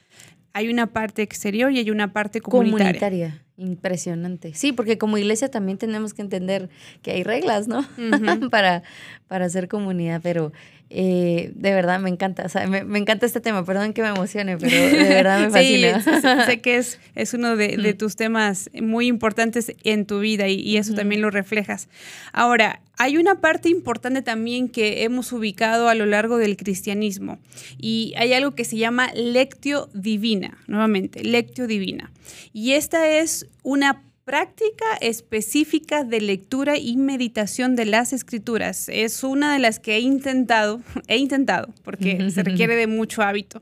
hay 0.52 0.70
una 0.70 0.88
parte 0.88 1.22
exterior 1.22 1.72
y 1.72 1.80
hay 1.80 1.90
una 1.90 2.12
parte 2.12 2.42
comunitaria. 2.42 3.00
Comunitaria. 3.00 3.40
Impresionante. 3.56 4.54
Sí, 4.56 4.72
porque 4.72 4.98
como 4.98 5.18
iglesia 5.18 5.50
también 5.50 5.78
tenemos 5.78 6.14
que 6.14 6.24
entender 6.24 6.70
que 7.02 7.12
hay 7.12 7.24
reglas, 7.24 7.68
¿no? 7.68 7.86
para, 8.52 8.84
para 9.28 9.46
hacer 9.46 9.68
comunidad, 9.68 10.22
pero 10.24 10.52
eh, 10.90 11.52
de 11.56 11.74
verdad 11.74 12.00
me 12.00 12.10
encanta, 12.10 12.44
o 12.46 12.50
sea, 12.50 12.68
me, 12.68 13.00
encanta 13.00 13.26
este 13.26 13.42
tema, 13.42 13.66
perdón 13.66 13.94
que 13.94 14.02
me 14.02 14.10
emocione, 14.10 14.58
pero 14.58 14.76
de 14.76 14.98
verdad 15.10 15.40
me 15.40 15.50
fascina. 15.50 16.02
sí, 16.02 16.12
sé 16.46 16.62
que 16.62 16.78
es, 16.78 17.00
es 17.16 17.34
uno 17.34 17.56
de, 17.56 17.78
mm. 17.78 17.98
tus 17.98 18.16
temas 18.16 18.70
muy 18.80 19.08
importantes 19.08 19.74
en 19.84 20.06
tu 20.06 20.20
vida 20.20 20.48
y, 20.48 20.78
eso 20.78 20.94
también 20.94 21.22
lo 21.22 21.30
reflejas. 21.30 21.90
Ahora, 22.32 22.82
hay 22.98 23.18
una 23.18 23.42
parte 23.42 23.70
importante 23.70 24.22
también 24.22 24.70
que 24.70 25.04
hemos 25.04 25.32
ubicado 25.32 25.90
a 25.90 25.96
lo 25.96 26.06
largo 26.06 26.38
del 26.38 26.58
cristianismo 26.58 27.40
y 27.78 28.14
hay 28.18 28.34
algo 28.34 28.52
que 28.52 28.66
se 28.66 28.78
llama 28.78 29.12
lectio 29.14 29.90
divina, 29.94 30.58
nuevamente, 30.68 31.24
lectio 31.24 31.68
divina. 31.68 32.12
Y 32.54 32.74
esta 32.74 33.08
es 33.08 33.48
una 33.64 34.04
práctica 34.26 34.86
específica 35.02 36.04
de 36.04 36.22
lectura 36.22 36.78
y 36.78 36.98
meditación 36.98 37.76
de 37.76 37.86
las 37.86 38.14
escrituras. 38.14 38.90
Es 38.90 39.24
una 39.24 39.54
de 39.54 39.60
las 39.60 39.80
que 39.80 39.96
he 39.96 40.00
intentado, 40.00 40.82
he 41.08 41.18
intentado, 41.18 41.74
porque 41.84 42.30
se 42.32 42.44
requiere 42.44 42.76
de 42.76 42.88
mucho 42.88 43.22
hábito. 43.22 43.62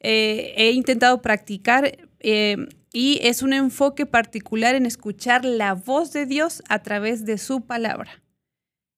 eh, 0.00 0.54
he 0.56 0.72
intentado 0.72 1.22
practicar 1.22 1.98
eh, 2.20 2.56
y 2.92 3.18
es 3.22 3.42
un 3.42 3.52
enfoque 3.52 4.06
particular 4.06 4.74
en 4.74 4.86
escuchar 4.86 5.44
la 5.44 5.74
voz 5.74 6.12
de 6.12 6.26
Dios 6.26 6.62
a 6.68 6.82
través 6.82 7.24
de 7.24 7.38
su 7.38 7.60
palabra. 7.60 8.22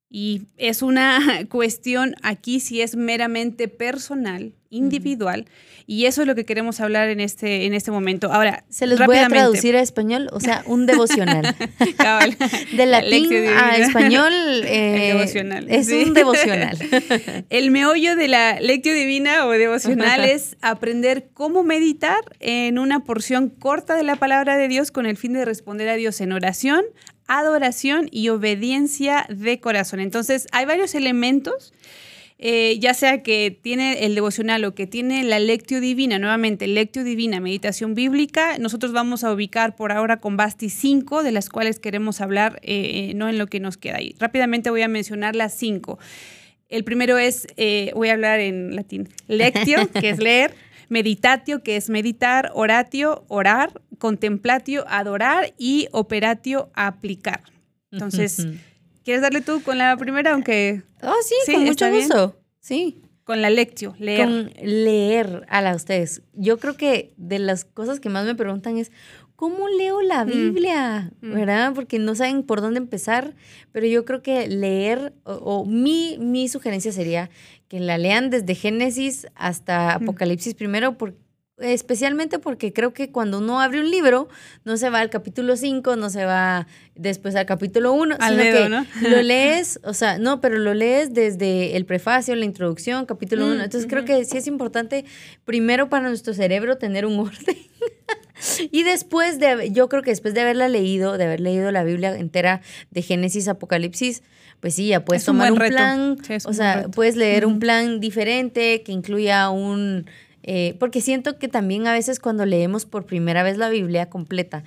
Y 0.09 0.43
es 0.57 0.83
una 0.83 1.21
cuestión 1.49 2.15
aquí 2.23 2.61
si 2.61 2.81
es 2.81 2.97
meramente 2.97 3.69
personal, 3.69 4.55
individual, 4.71 5.47
y 5.87 6.07
eso 6.07 6.21
es 6.23 6.29
lo 6.29 6.37
que 6.37 6.45
queremos 6.45 6.81
hablar 6.81 7.09
en 7.09 7.19
este, 7.19 7.67
en 7.67 7.75
este 7.75 7.91
momento. 7.91 8.33
Ahora, 8.33 8.65
se 8.69 8.87
los 8.87 9.05
voy 9.05 9.17
a 9.17 9.27
traducir 9.27 9.77
a 9.77 9.81
español, 9.81 10.29
o 10.33 10.39
sea, 10.39 10.63
un 10.67 10.87
devocional. 10.87 11.43
de 12.73 12.87
latín 12.87 13.33
a 13.49 13.77
español 13.77 14.33
eh, 14.65 15.21
es 15.21 15.89
un 15.89 16.15
devocional. 16.15 16.79
El 17.51 17.71
meollo 17.73 18.15
de 18.15 18.29
la 18.29 18.61
lectio 18.61 18.95
divina 18.95 19.47
o 19.47 19.51
devocional 19.51 20.25
es 20.25 20.57
aprender 20.61 21.31
cómo 21.35 21.65
meditar 21.65 22.21
en 22.39 22.79
una 22.79 23.03
porción 23.03 23.49
corta 23.49 23.97
de 23.97 24.05
la 24.05 24.17
palabra 24.17 24.57
de 24.57 24.69
Dios 24.69 24.93
con 24.93 25.07
el 25.07 25.17
fin 25.17 25.33
de 25.33 25.45
responder 25.45 25.89
a 25.89 25.97
Dios 25.97 26.21
en 26.21 26.33
oración, 26.33 26.85
adoración 27.27 28.09
y 28.13 28.29
obediencia 28.29 29.27
de 29.29 29.59
corazón. 29.61 30.01
Entonces, 30.01 30.47
hay 30.53 30.67
varios 30.67 30.95
elementos. 30.95 31.73
Eh, 32.43 32.79
ya 32.79 32.95
sea 32.95 33.23
que 33.23 33.51
tiene 33.51 34.07
el 34.07 34.15
devocional 34.15 34.65
o 34.65 34.75
que 34.75 34.87
tiene 34.87 35.23
la 35.25 35.39
lectio 35.39 35.79
divina, 35.79 36.19
nuevamente, 36.19 36.67
lectio 36.67 37.05
divina, 37.05 37.39
meditación 37.39 37.95
bíblica, 37.95 38.57
nosotros 38.57 38.93
vamos 38.93 39.25
a 39.25 39.33
ubicar 39.33 39.77
por 39.77 39.93
ahora 39.93 40.21
con 40.21 40.39
Basti 40.39 40.71
cinco, 40.71 41.23
de 41.23 41.33
las 41.33 41.51
cuales 41.51 41.79
queremos 41.79 42.23
hablar, 42.23 42.59
eh, 42.63 43.13
no 43.15 43.29
en 43.29 43.37
lo 43.37 43.47
que 43.47 43.61
nos 43.61 43.77
queda 43.77 43.99
ahí. 43.99 44.15
Rápidamente 44.19 44.71
voy 44.71 44.81
a 44.81 44.89
mencionar 44.89 45.37
las 45.37 45.53
cinco. 45.53 45.99
El 46.71 46.83
primero 46.83 47.19
es, 47.19 47.47
eh, 47.59 47.91
voy 47.95 48.09
a 48.09 48.15
hablar 48.15 48.41
en 48.41 48.75
latín, 48.75 49.11
lectio, 49.29 49.91
que 49.93 50.09
es 50.09 50.19
leer, 50.19 50.55
meditatio, 50.89 51.63
que 51.63 51.77
es 51.77 51.91
meditar, 51.91 52.53
oratio, 52.55 53.23
orar, 53.29 53.83
contemplatio, 53.99 54.87
adorar 54.89 55.53
y 55.59 55.89
operatio, 55.93 56.71
aplicar. 56.73 57.43
Entonces, 57.93 58.47
¿quieres 59.11 59.23
darle 59.23 59.41
tú 59.41 59.61
con 59.65 59.77
la 59.77 59.97
primera? 59.97 60.33
Aunque. 60.35 60.83
Oh, 61.03 61.17
sí, 61.25 61.53
con 61.53 61.65
mucho 61.65 61.91
gusto. 61.91 62.37
Sí. 62.61 63.03
Con 63.25 63.43
la 63.43 63.51
lectio, 63.51 63.97
leer. 63.99 64.21
Con 64.21 64.53
leer 64.63 65.47
a 65.49 65.61
la 65.63 65.75
ustedes. 65.75 66.23
Yo 66.33 66.59
creo 66.61 66.77
que 66.77 67.13
de 67.17 67.41
las 67.41 67.65
cosas 67.65 67.99
que 67.99 68.09
más 68.09 68.25
me 68.25 68.37
preguntan 68.37 68.79
es. 68.79 68.93
¿Cómo 69.35 69.69
leo 69.69 70.03
la 70.03 70.27
mm. 70.27 70.29
Biblia? 70.29 71.13
Mm. 71.23 71.33
¿Verdad? 71.33 71.73
Porque 71.75 71.99
no 71.99 72.15
saben 72.15 72.43
por 72.43 72.61
dónde 72.61 72.77
empezar, 72.77 73.35
pero 73.73 73.87
yo 73.87 74.05
creo 74.05 74.23
que 74.23 74.47
leer, 74.49 75.15
o, 75.25 75.65
mi, 75.65 76.19
mi 76.21 76.47
sugerencia 76.47 76.93
sería 76.93 77.31
que 77.67 77.81
la 77.81 77.97
lean 77.97 78.29
desde 78.29 78.55
Génesis 78.55 79.27
hasta 79.35 79.99
mm. 79.99 80.03
Apocalipsis 80.03 80.55
primero, 80.55 80.99
porque 80.99 81.17
especialmente 81.61 82.39
porque 82.39 82.73
creo 82.73 82.93
que 82.93 83.11
cuando 83.11 83.39
uno 83.39 83.61
abre 83.61 83.81
un 83.81 83.91
libro, 83.91 84.29
no 84.65 84.77
se 84.77 84.91
va 84.91 85.01
al 85.01 85.11
capítulo 85.11 85.57
5, 85.57 85.97
no 85.97 86.11
se 86.11 86.25
va 86.25 86.67
después 86.95 87.35
al 87.37 87.47
capítulo 87.47 87.93
1, 87.93 88.17
sino 88.21 88.43
que 88.43 88.69
¿no? 88.69 88.87
lo 89.03 89.23
lees, 89.23 89.81
o 89.85 89.95
sea, 89.95 90.19
no, 90.19 90.41
pero 90.41 90.59
lo 90.59 90.75
lees 90.75 91.15
desde 91.15 91.77
el 91.77 91.87
prefacio, 91.87 92.35
la 92.37 92.45
introducción, 92.45 93.07
capítulo 93.07 93.47
1. 93.47 93.57
Mm, 93.57 93.61
Entonces 93.61 93.89
creo 93.89 94.05
que 94.05 94.25
sí 94.25 94.37
es 94.37 94.47
importante 94.47 95.05
primero 95.45 95.89
para 95.89 96.09
nuestro 96.09 96.35
cerebro 96.35 96.79
tener 96.79 97.07
un 97.07 97.19
orden. 97.19 97.57
y 98.71 98.83
después 98.83 99.39
de, 99.39 99.71
yo 99.73 99.89
creo 99.89 100.03
que 100.03 100.11
después 100.11 100.35
de 100.35 100.41
haberla 100.41 100.69
leído, 100.69 101.19
de 101.19 101.25
haber 101.25 101.41
leído 101.41 101.71
la 101.71 101.85
Biblia 101.85 102.17
entera 102.17 102.61
de 102.91 103.03
Génesis, 103.03 103.49
Apocalipsis, 103.49 104.23
pues 104.61 104.75
sí, 104.75 104.89
ya 104.89 105.05
puedes 105.05 105.25
tomar 105.25 105.53
un, 105.53 105.59
plan, 105.59 106.19
o 106.45 106.53
sea, 106.53 106.89
puedes 106.95 107.17
leer 107.17 107.47
un 107.47 107.59
plan 107.59 107.99
diferente 107.99 108.83
que 108.83 108.93
incluya 108.93 109.49
un 109.49 110.07
eh, 110.43 110.77
porque 110.79 111.01
siento 111.01 111.39
que 111.39 111.49
también 111.49 111.87
a 111.87 111.93
veces 111.93 112.21
cuando 112.21 112.47
leemos 112.47 112.87
por 112.87 113.07
primera 113.07 113.43
vez 113.43 113.59
la 113.59 113.69
Biblia 113.69 114.09
completa, 114.09 114.65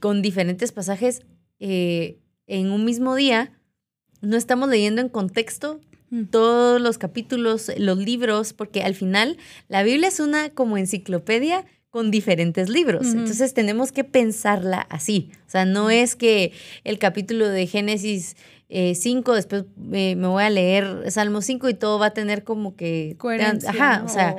con 0.00 0.22
diferentes 0.22 0.72
pasajes 0.72 1.22
eh, 1.60 2.18
en 2.46 2.70
un 2.70 2.84
mismo 2.84 3.14
día, 3.14 3.52
no 4.20 4.36
estamos 4.36 4.68
leyendo 4.68 5.00
en 5.00 5.08
contexto 5.08 5.80
mm. 6.10 6.24
todos 6.24 6.80
los 6.80 6.98
capítulos, 6.98 7.70
los 7.76 7.98
libros, 7.98 8.52
porque 8.52 8.82
al 8.82 8.94
final 8.94 9.36
la 9.68 9.82
Biblia 9.82 10.08
es 10.08 10.20
una 10.20 10.50
como 10.50 10.78
enciclopedia 10.78 11.64
con 11.90 12.10
diferentes 12.10 12.68
libros. 12.68 13.06
Entonces 13.06 13.54
tenemos 13.54 13.90
que 13.90 14.04
pensarla 14.04 14.80
así. 14.90 15.30
O 15.46 15.50
sea, 15.50 15.64
no 15.64 15.88
es 15.88 16.14
que 16.14 16.52
el 16.84 16.98
capítulo 16.98 17.48
de 17.48 17.66
Génesis 17.66 18.36
5, 18.68 19.32
eh, 19.32 19.36
después 19.36 19.64
me 19.76 20.16
voy 20.16 20.42
a 20.42 20.50
leer 20.50 21.10
Salmo 21.12 21.40
5 21.40 21.68
y 21.68 21.74
todo 21.74 22.00
va 22.00 22.06
a 22.06 22.10
tener 22.10 22.42
como 22.42 22.74
que... 22.74 23.14
Coherencia. 23.18 23.70
Ajá, 23.70 24.02
o 24.04 24.08
sea, 24.08 24.34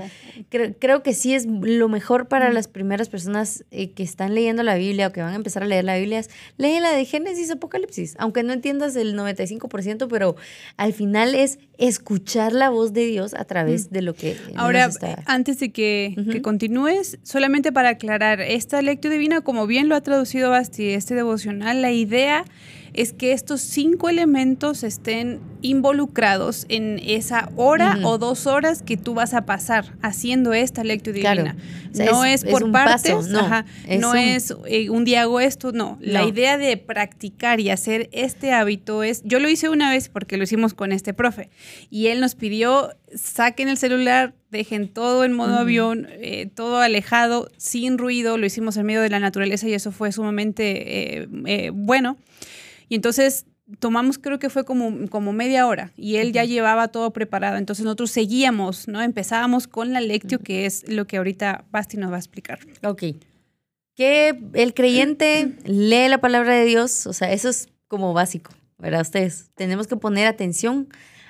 creo 0.79 1.01
que 1.01 1.13
sí 1.13 1.33
es 1.33 1.45
lo 1.45 1.87
mejor 1.87 2.27
para 2.27 2.51
las 2.51 2.67
primeras 2.67 3.07
personas 3.07 3.63
eh, 3.71 3.91
que 3.91 4.03
están 4.03 4.35
leyendo 4.35 4.63
la 4.63 4.75
Biblia 4.75 5.07
o 5.07 5.11
que 5.13 5.21
van 5.21 5.31
a 5.31 5.35
empezar 5.35 5.63
a 5.63 5.65
leer 5.65 5.85
la 5.85 5.95
Biblia, 5.95 6.19
es 6.19 6.29
lee 6.57 6.79
la 6.81 6.91
de 6.91 7.05
Génesis, 7.05 7.49
Apocalipsis, 7.51 8.15
aunque 8.19 8.43
no 8.43 8.51
entiendas 8.51 8.97
el 8.97 9.17
95%, 9.17 10.07
pero 10.09 10.35
al 10.75 10.91
final 10.91 11.33
es 11.33 11.59
escuchar 11.77 12.51
la 12.51 12.69
voz 12.69 12.91
de 12.91 13.05
Dios 13.05 13.33
a 13.33 13.45
través 13.45 13.91
de 13.91 14.01
lo 14.01 14.13
que... 14.13 14.35
Ahora, 14.55 14.89
antes 15.25 15.59
de 15.59 15.71
que, 15.71 16.15
que, 16.31 16.41
continúes, 16.41 17.17
solamente 17.23 17.71
para 17.71 17.89
aclarar, 17.89 18.41
esta 18.41 18.81
lectura 18.81 19.13
divina, 19.13 19.39
como 19.39 19.67
bien 19.67 19.87
lo 19.87 19.95
ha 19.95 20.01
traducido 20.01 20.49
Basti, 20.49 20.89
este 20.89 21.15
devocional, 21.15 21.81
la 21.81 21.91
idea 21.91 22.43
es 22.93 23.13
que 23.13 23.31
estos 23.31 23.61
cinco 23.61 24.09
elementos 24.09 24.83
estén 24.83 25.39
involucrados 25.61 26.65
en 26.69 26.99
esa 27.03 27.49
hora 27.55 27.99
o 28.03 28.17
dos 28.17 28.47
horas 28.47 28.81
que 28.81 28.97
tú 28.97 29.13
vas 29.13 29.33
a 29.33 29.45
pasar 29.45 29.95
haciendo 30.01 30.53
esta 30.53 30.83
lectura 30.83 31.33
divina. 31.33 31.55
no 31.93 32.25
es, 32.25 32.43
por 32.43 32.71
partes, 32.71 33.27
no, 33.27 33.63
no 33.99 34.15
es 34.15 34.53
eh, 34.67 34.89
un 34.89 35.03
día 35.03 35.23
hago 35.23 35.39
esto, 35.39 35.71
no. 35.71 35.97
La 36.01 36.25
idea 36.25 36.57
de 36.57 36.77
practicar 36.77 37.59
y 37.59 37.69
hacer 37.69 38.09
este 38.11 38.51
hábito 38.51 39.03
es, 39.03 39.21
yo 39.23 39.39
lo 39.39 39.49
hice 39.49 39.69
una 39.69 39.89
vez 39.89 40.09
porque 40.09 40.37
lo 40.37 40.43
hicimos 40.43 40.73
con 40.73 40.91
este 40.91 41.13
profe 41.13 41.49
y 41.89 42.07
él 42.07 42.19
nos 42.19 42.35
pidió 42.35 42.91
saquen 43.15 43.69
el 43.69 43.77
celular, 43.77 44.33
dejen 44.51 44.87
todo 44.87 45.23
en 45.23 45.33
modo 45.33 45.55
avión, 45.57 46.07
eh, 46.11 46.49
todo 46.53 46.79
alejado, 46.79 47.49
sin 47.57 47.97
ruido, 47.97 48.37
lo 48.37 48.45
hicimos 48.45 48.77
en 48.77 48.85
medio 48.85 49.01
de 49.01 49.09
la 49.09 49.19
naturaleza 49.19 49.67
y 49.67 49.73
eso 49.73 49.91
fue 49.91 50.11
sumamente 50.11 51.23
eh, 51.23 51.69
bueno. 51.71 52.17
Y 52.89 52.95
entonces 52.95 53.45
tomamos, 53.79 54.17
creo 54.17 54.39
que 54.39 54.49
fue 54.49 54.63
como, 54.65 55.07
como 55.09 55.33
media 55.33 55.67
hora 55.67 55.91
y 55.97 56.17
él 56.17 56.31
ya 56.31 56.45
llevaba 56.45 56.87
todo 56.87 57.11
preparado. 57.11 57.57
Entonces 57.57 57.83
nosotros 57.83 58.11
seguíamos, 58.11 58.87
¿no? 58.87 59.01
Empezábamos 59.01 59.67
con 59.67 59.93
la 59.93 60.01
lectio, 60.01 60.39
que 60.39 60.65
es 60.65 60.87
lo 60.89 61.05
que 61.05 61.17
ahorita 61.17 61.65
Basti 61.71 61.97
nos 61.97 62.11
va 62.11 62.15
a 62.15 62.19
explicar. 62.19 62.59
Ok. 62.83 63.03
Que 63.95 64.39
el 64.53 64.73
creyente 64.73 65.57
lee 65.65 66.07
la 66.07 66.19
palabra 66.19 66.53
de 66.53 66.65
Dios, 66.65 67.07
o 67.07 67.13
sea, 67.13 67.31
eso 67.31 67.49
es 67.49 67.67
como 67.87 68.13
básico, 68.13 68.51
¿verdad? 68.77 69.01
Ustedes, 69.01 69.49
tenemos 69.55 69.87
que 69.87 69.97
poner 69.97 70.27
atención 70.27 70.87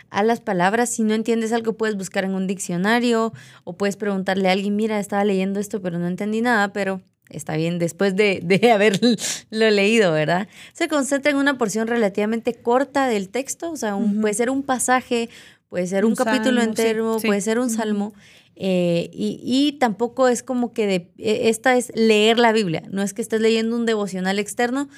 a 0.10 0.24
las 0.24 0.40
palabras. 0.40 0.90
Si 0.90 1.04
no 1.04 1.14
entiendes 1.14 1.54
algo, 1.54 1.74
puedes 1.74 1.96
buscar 1.96 2.24
en 2.24 2.34
un 2.34 2.48
diccionario 2.48 3.34
o 3.64 3.74
puedes 3.78 3.98
preguntarle 3.98 4.50
a 4.50 4.54
alguien, 4.54 4.76
mira, 4.76 5.00
estaba 5.00 5.24
leyendo 5.24 5.60
esto, 5.60 5.82
pero 5.82 5.98
no 6.00 6.08
entendí 6.08 6.42
nada, 6.42 6.72
pero 6.72 7.02
está 7.30 7.56
bien, 7.56 7.80
después 7.80 8.16
de, 8.16 8.40
de 8.44 8.72
haberlo 8.72 9.16
leído, 9.50 10.12
¿verdad? 10.12 10.48
Se 10.74 10.88
concentra 10.88 11.32
en 11.32 11.38
una 11.38 11.58
porción 11.58 11.88
relativamente 11.88 12.54
corta 12.54 13.08
del 13.08 13.30
texto, 13.30 13.72
o 13.72 13.78
sea, 13.78 13.98
puede 14.22 14.34
ser 14.34 14.50
un 14.50 14.64
pasaje, 14.64 15.30
puede 15.70 15.88
ser 15.88 16.06
un, 16.06 16.16
capítulo 16.16 16.62
entero, 16.62 17.18
puede 17.24 17.42
ser 17.42 17.60
un 17.60 17.70
salmo. 17.70 18.14
Eh, 18.60 19.12
y, 19.14 19.74
tampoco 19.74 20.28
es 20.28 20.42
como 20.42 20.74
que 20.74 20.88
de, 20.88 21.12
e, 21.20 21.50
esta 21.50 21.78
es 21.78 21.92
leer 21.94 22.40
la 22.40 22.52
Biblia, 22.52 22.84
no 22.90 23.04
es 23.04 23.14
que 23.14 23.22
estés 23.22 23.40
leyendo 23.40 23.76
un 23.76 23.86
devocional 23.86 24.40
externo. 24.40 24.90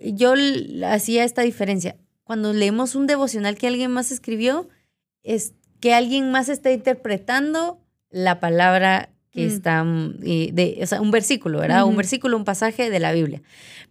Yo 0.00 0.34
hacía 0.86 1.24
esta 1.24 1.42
diferencia. 1.42 1.96
Cuando 2.22 2.52
leemos 2.52 2.94
un 2.94 3.08
devocional 3.08 3.56
que 3.56 3.66
alguien 3.66 3.90
más 3.90 4.12
escribió, 4.12 4.68
es 5.24 5.54
que 5.80 5.94
alguien 5.94 6.30
más 6.30 6.48
está 6.48 6.70
interpretando 6.70 7.80
la 8.10 8.38
palabra 8.38 9.10
que 9.32 9.46
mm. 9.46 9.50
está, 9.50 9.84
de, 9.84 10.78
o 10.82 10.86
sea, 10.86 11.00
un 11.00 11.10
versículo, 11.10 11.60
¿verdad? 11.60 11.84
Un 11.84 11.96
versículo, 11.96 12.36
un 12.36 12.44
pasaje 12.44 12.90
de 12.90 12.98
la 12.98 13.12
Biblia. 13.12 13.42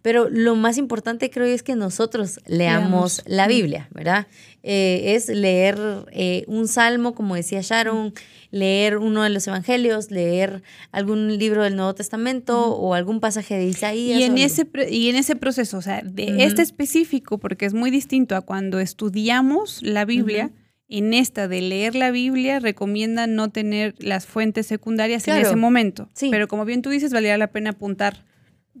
Pero 0.02 0.30
lo 0.30 0.56
más 0.56 0.78
importante 0.78 1.30
creo 1.30 1.46
es 1.46 1.62
que 1.62 1.74
nosotros 1.74 2.40
leamos, 2.46 3.22
la 3.26 3.48
Biblia, 3.48 3.88
¿verdad? 3.92 4.26
Eh, 4.62 5.14
es 5.14 5.28
leer 5.28 5.78
eh, 6.12 6.44
un 6.46 6.68
salmo, 6.68 7.14
como 7.14 7.34
decía 7.34 7.60
Sharon, 7.62 8.12
leer 8.50 8.98
uno 8.98 9.22
de 9.22 9.30
los 9.30 9.46
evangelios, 9.46 10.10
leer 10.10 10.62
algún 10.92 11.38
libro 11.38 11.64
del 11.64 11.76
Nuevo 11.76 11.94
Testamento 11.94 12.74
o 12.74 12.94
algún 12.94 13.20
pasaje 13.20 13.56
de 13.56 13.64
Isaías. 13.64 14.18
Y 14.18 14.24
en, 14.24 14.38
ese, 14.38 14.66
y 14.90 15.08
en 15.08 15.16
ese 15.16 15.36
proceso, 15.36 15.78
o 15.78 15.82
sea, 15.82 16.02
de 16.02 16.44
este 16.44 16.62
específico, 16.62 17.38
porque 17.38 17.66
es 17.66 17.74
muy 17.74 17.90
distinto 17.90 18.36
a 18.36 18.42
cuando 18.42 18.80
estudiamos 18.80 19.82
la 19.82 20.04
Biblia 20.04 20.50
en 20.90 21.14
esta 21.14 21.48
de 21.48 21.62
leer 21.62 21.94
la 21.94 22.10
Biblia 22.10 22.58
recomienda 22.58 23.26
no 23.26 23.50
tener 23.50 23.94
las 23.98 24.26
fuentes 24.26 24.66
secundarias 24.66 25.26
en 25.28 25.36
ese 25.36 25.56
momento. 25.56 26.08
Pero 26.30 26.48
como 26.48 26.64
bien 26.64 26.82
tú 26.82 26.90
dices, 26.90 27.12
valdría 27.12 27.38
la 27.38 27.46
pena 27.46 27.70
apuntar 27.70 28.24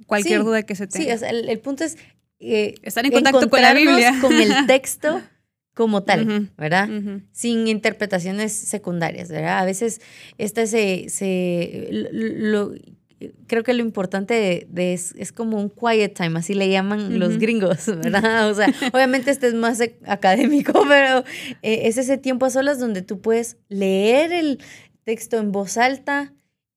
cualquier 0.06 0.42
duda 0.42 0.62
que 0.64 0.74
se 0.74 0.86
tenga. 0.86 1.16
Sí, 1.16 1.24
el, 1.24 1.58
punto 1.60 1.84
es 1.84 1.96
eh, 2.40 2.74
estar 2.82 3.06
en 3.06 3.12
contacto 3.12 3.48
con 3.48 3.62
la 3.62 3.74
Biblia. 3.74 4.18
Con 4.20 4.32
el 4.32 4.66
texto 4.66 5.22
como 5.74 6.02
tal, 6.04 6.50
¿verdad? 6.58 6.88
Sin 7.32 7.68
interpretaciones 7.68 8.52
secundarias, 8.52 9.28
¿verdad? 9.28 9.58
A 9.58 9.64
veces 9.64 10.00
esta 10.36 10.66
se, 10.66 11.08
se 11.08 11.88
lo, 11.90 12.74
creo 13.46 13.62
que 13.62 13.74
lo 13.74 13.82
importante 13.82 14.66
de, 14.68 14.92
es, 14.92 15.32
como 15.32 15.58
un 15.58 15.68
quiet 15.68 16.14
time, 16.14 16.38
así 16.38 16.54
le 16.54 16.68
llaman 16.70 17.18
los 17.18 17.38
gringos, 17.38 17.86
¿verdad? 18.02 18.50
O 18.50 18.54
sea, 18.54 18.72
obviamente 18.92 19.30
este 19.30 19.48
es 19.48 19.54
más 19.54 19.80
académico, 20.06 20.84
pero 20.88 21.24
eh, 21.62 21.82
es 21.84 21.98
ese 21.98 22.18
tiempo 22.18 22.46
a 22.46 22.50
solas 22.50 22.78
donde 22.78 23.02
tú 23.02 23.20
puedes 23.20 23.56
leer 23.68 24.32
el 24.32 24.60
texto 25.04 25.38
en 25.38 25.52
voz 25.52 25.76
alta 25.76 26.32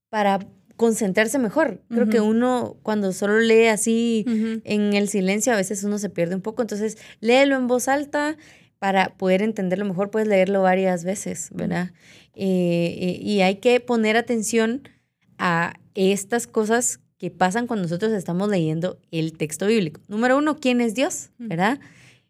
para 0.10 0.40
concentrarse 0.76 1.40
mejor. 1.40 1.82
Creo 1.90 2.10
que 2.10 2.20
uno 2.20 2.78
cuando 2.84 3.14
solo 3.14 3.40
lee 3.40 3.68
así 3.68 4.26
en 4.66 4.94
el 4.94 5.08
silencio, 5.08 5.54
a 5.54 5.56
veces 5.56 5.84
uno 5.84 5.98
se 5.98 6.10
pierde 6.10 6.36
un 6.36 6.42
poco, 6.42 6.62
entonces 6.62 6.98
léelo 7.20 7.56
en 7.56 7.68
voz 7.68 7.88
alta 7.88 8.38
para 8.80 9.16
poder 9.16 9.42
entenderlo 9.42 9.86
mejor, 9.86 10.10
puedes 10.10 10.28
leerlo 10.28 10.62
varias 10.62 11.06
veces, 11.06 11.50
¿verdad? 11.54 11.92
Eh, 12.36 12.98
eh, 13.00 13.20
y 13.22 13.42
hay 13.42 13.56
que 13.58 13.80
poner 13.80 14.18
atención 14.18 14.90
a 15.38 15.74
estas 15.96 16.48
cosas 16.48 17.00
que 17.18 17.32
pasan 17.32 17.68
cuando 17.68 17.84
nosotros 17.84 18.12
estamos 18.12 18.50
leyendo 18.50 19.00
el 19.12 19.38
texto 19.38 19.68
bíblico. 19.68 20.02
Número 20.08 20.38
uno, 20.38 20.58
¿quién 20.58 20.82
es 20.82 20.94
Dios? 20.94 21.30
¿Verdad? 21.38 21.80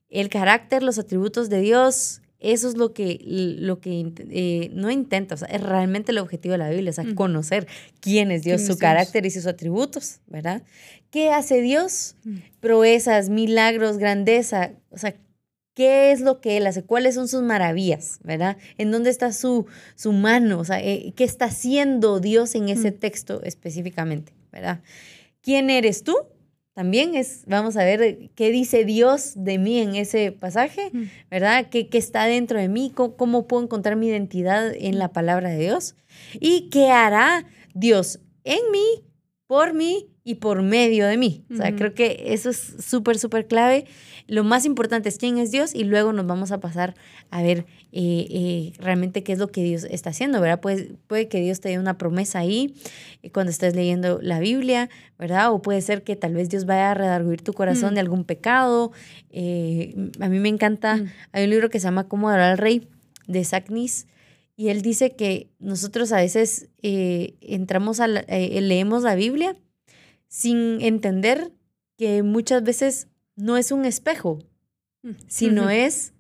El 0.10 0.30
carácter, 0.30 0.84
los 0.84 1.00
atributos 1.00 1.50
de 1.50 1.62
Dios, 1.62 2.22
eso 2.44 2.68
es 2.68 2.78
lo 2.78 2.94
que, 2.94 3.20
lo 3.22 3.80
que 3.80 4.14
eh, 4.30 4.70
no 4.74 4.92
intenta, 4.92 5.36
o 5.36 5.38
sea, 5.38 5.48
es 5.48 5.64
realmente 5.64 6.12
el 6.12 6.18
objetivo 6.18 6.52
de 6.52 6.58
la 6.58 6.70
Biblia, 6.70 6.92
o 6.92 6.94
sea, 6.94 7.16
conocer 7.16 7.68
quién 8.02 8.32
es 8.32 8.44
Dios, 8.44 8.66
su 8.66 8.78
carácter 8.78 9.26
y 9.26 9.32
sus 9.32 9.48
atributos, 9.48 10.20
¿verdad? 10.28 10.62
¿Qué 11.10 11.32
hace 11.32 11.62
Dios? 11.62 12.16
Proezas, 12.60 13.30
milagros, 13.30 13.98
grandeza, 13.98 14.74
o 14.90 14.98
sea, 14.98 15.16
¿Qué 15.74 16.12
es 16.12 16.22
lo 16.22 16.40
que 16.40 16.58
él 16.58 16.68
hace? 16.68 16.84
¿Cuáles 16.84 17.16
son 17.16 17.28
sus 17.28 17.42
maravillas? 17.42 18.20
¿Verdad? 18.24 18.58
¿En 18.78 18.92
dónde 18.92 19.10
está 19.10 19.34
su, 19.34 19.66
su 19.96 20.12
mano? 20.12 20.60
O 20.60 20.66
sea, 20.66 20.80
eh, 20.80 21.14
¿qué 21.16 21.24
está 21.24 21.46
haciendo 21.46 22.20
Dios 22.20 22.54
en 22.56 22.70
ese 22.70 22.92
mm. 22.92 23.00
texto 23.00 23.42
específicamente? 23.44 24.34
¿Verdad? 24.52 24.82
¿Quién 25.42 25.70
eres 25.70 26.04
tú? 26.04 26.16
También 26.74 27.16
es, 27.16 27.44
vamos 27.48 27.76
a 27.78 27.84
ver 27.84 28.30
qué 28.36 28.50
dice 28.50 28.84
Dios 28.84 29.34
de 29.36 29.60
mí 29.60 29.80
en 29.80 29.96
ese 29.96 30.32
pasaje, 30.32 30.90
mm. 30.92 31.04
¿verdad? 31.30 31.68
¿Qué, 31.70 31.88
¿Qué, 31.88 31.98
está 31.98 32.26
dentro 32.26 32.60
de 32.60 32.68
mí? 32.68 32.92
¿Cómo, 32.94 33.16
¿Cómo 33.16 33.48
puedo 33.48 33.64
encontrar 33.64 33.96
mi 33.96 34.08
identidad 34.08 34.74
en 34.76 35.00
la 35.00 35.12
palabra 35.12 35.50
de 35.50 35.60
Dios? 35.60 35.96
¿Y 36.40 36.70
qué 36.70 36.90
hará 36.90 37.46
Dios 37.74 38.20
en 38.44 38.60
mí, 38.72 39.04
por 39.48 39.74
mí 39.74 40.13
y 40.24 40.36
por 40.36 40.62
medio 40.62 41.08
de 41.08 41.18
mí? 41.18 41.46
O 41.52 41.56
sea, 41.56 41.76
creo 41.76 41.94
que 41.94 42.24
eso 42.28 42.50
es 42.50 42.76
súper, 42.80 43.18
súper 43.18 43.48
clave 43.48 43.86
lo 44.28 44.44
más 44.44 44.66
importante 44.66 45.10
es 45.10 45.18
quién 45.18 45.38
es 45.38 45.52
Dios 45.52 45.76
y 45.76 45.84
luego 45.84 46.14
nos 46.14 46.26
vamos 46.26 46.52
a 46.52 46.60
pasar 46.60 46.96
a 47.30 47.42
ver 47.42 47.66
eh, 47.92 48.28
eh, 48.30 48.74
realmente 48.80 49.24
qué 49.24 49.34
es 49.34 49.40
lo 49.40 49.50
que 49.50 49.64
Dios 49.64 49.84
está 49.84 50.12
haciendo, 50.12 50.40
¿verdad? 50.40 50.62
Puede, 50.62 50.96
puede 51.08 51.28
que 51.28 51.42
Dios 51.42 51.60
te 51.60 51.70
dé 51.70 51.80
una 51.80 51.98
promesa 51.98 52.40
ahí 52.40 52.74
eh, 53.22 53.32
cuando 53.32 53.52
estés 53.52 53.76
leyendo 53.76 54.20
la 54.22 54.40
Biblia, 54.40 54.90
¿verdad? 55.20 55.52
O 55.52 55.62
puede 55.62 55.82
ser 55.82 56.04
que 56.04 56.16
tal 56.16 56.34
vez 56.34 56.50
Dios 56.50 56.66
vaya 56.66 56.92
a 56.92 56.94
redarguir 56.94 57.42
tu 57.42 57.54
corazón 57.54 57.92
mm. 57.92 57.96
de 57.96 58.00
algún 58.00 58.24
pecado. 58.24 58.92
a 59.34 60.30
mí 60.30 60.40
me 60.40 60.50
encanta, 60.50 60.98
mm. 60.98 61.08
hay 61.34 61.44
un 61.44 61.50
libro 61.50 61.70
que 61.70 61.80
se 61.80 61.86
llama 61.86 62.08
Cómo 62.08 62.30
adorar 62.30 62.52
al 62.52 62.58
rey 62.58 62.88
de 63.28 63.44
Saknis. 63.44 64.08
Y 64.56 64.70
él 64.70 64.84
dice 64.84 65.16
que 65.16 65.50
nosotros 65.60 66.12
a 66.12 66.18
veces 66.18 66.70
entramos 66.84 68.00
a 68.00 68.08
leemos 68.08 69.02
la 69.02 69.16
Biblia 69.16 69.56
sin 70.34 70.82
entender 70.82 71.52
que 71.96 72.24
muchas 72.24 72.64
veces 72.64 73.08
no 73.36 73.56
es 73.56 73.72
un 73.72 73.86
espejo, 73.86 74.40
mm, 75.04 75.12
sino 75.28 75.70
es 75.70 76.14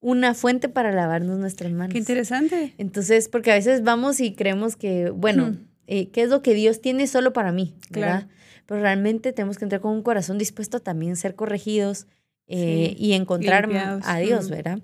una 0.00 0.34
fuente 0.34 0.68
para 0.68 0.92
lavarnos 0.92 1.38
nuestras 1.38 1.72
manos. 1.72 1.94
Qué 1.94 1.98
interesante. 1.98 2.74
Entonces, 2.76 3.30
porque 3.30 3.52
a 3.52 3.54
veces 3.54 3.82
vamos 3.82 4.20
y 4.20 4.34
creemos 4.34 4.76
que, 4.76 5.08
bueno, 5.08 5.56
eh, 5.86 6.10
¿qué 6.10 6.24
es 6.24 6.28
lo 6.28 6.42
que 6.42 6.52
Dios 6.52 6.82
tiene 6.82 7.06
solo 7.06 7.32
para 7.32 7.50
mí? 7.50 7.74
Claro. 7.90 8.28
Pero 8.66 8.82
realmente 8.82 9.32
tenemos 9.32 9.56
que 9.56 9.64
entrar 9.64 9.80
con 9.80 9.92
un 9.92 10.02
corazón 10.02 10.36
dispuesto 10.36 10.76
a 10.76 10.80
también 10.80 11.16
ser 11.16 11.34
corregidos 11.34 12.08
eh, 12.48 12.94
y 12.98 13.14
encontrar 13.14 13.70
a 14.04 14.18
Dios, 14.18 14.50
¿verdad? 14.50 14.80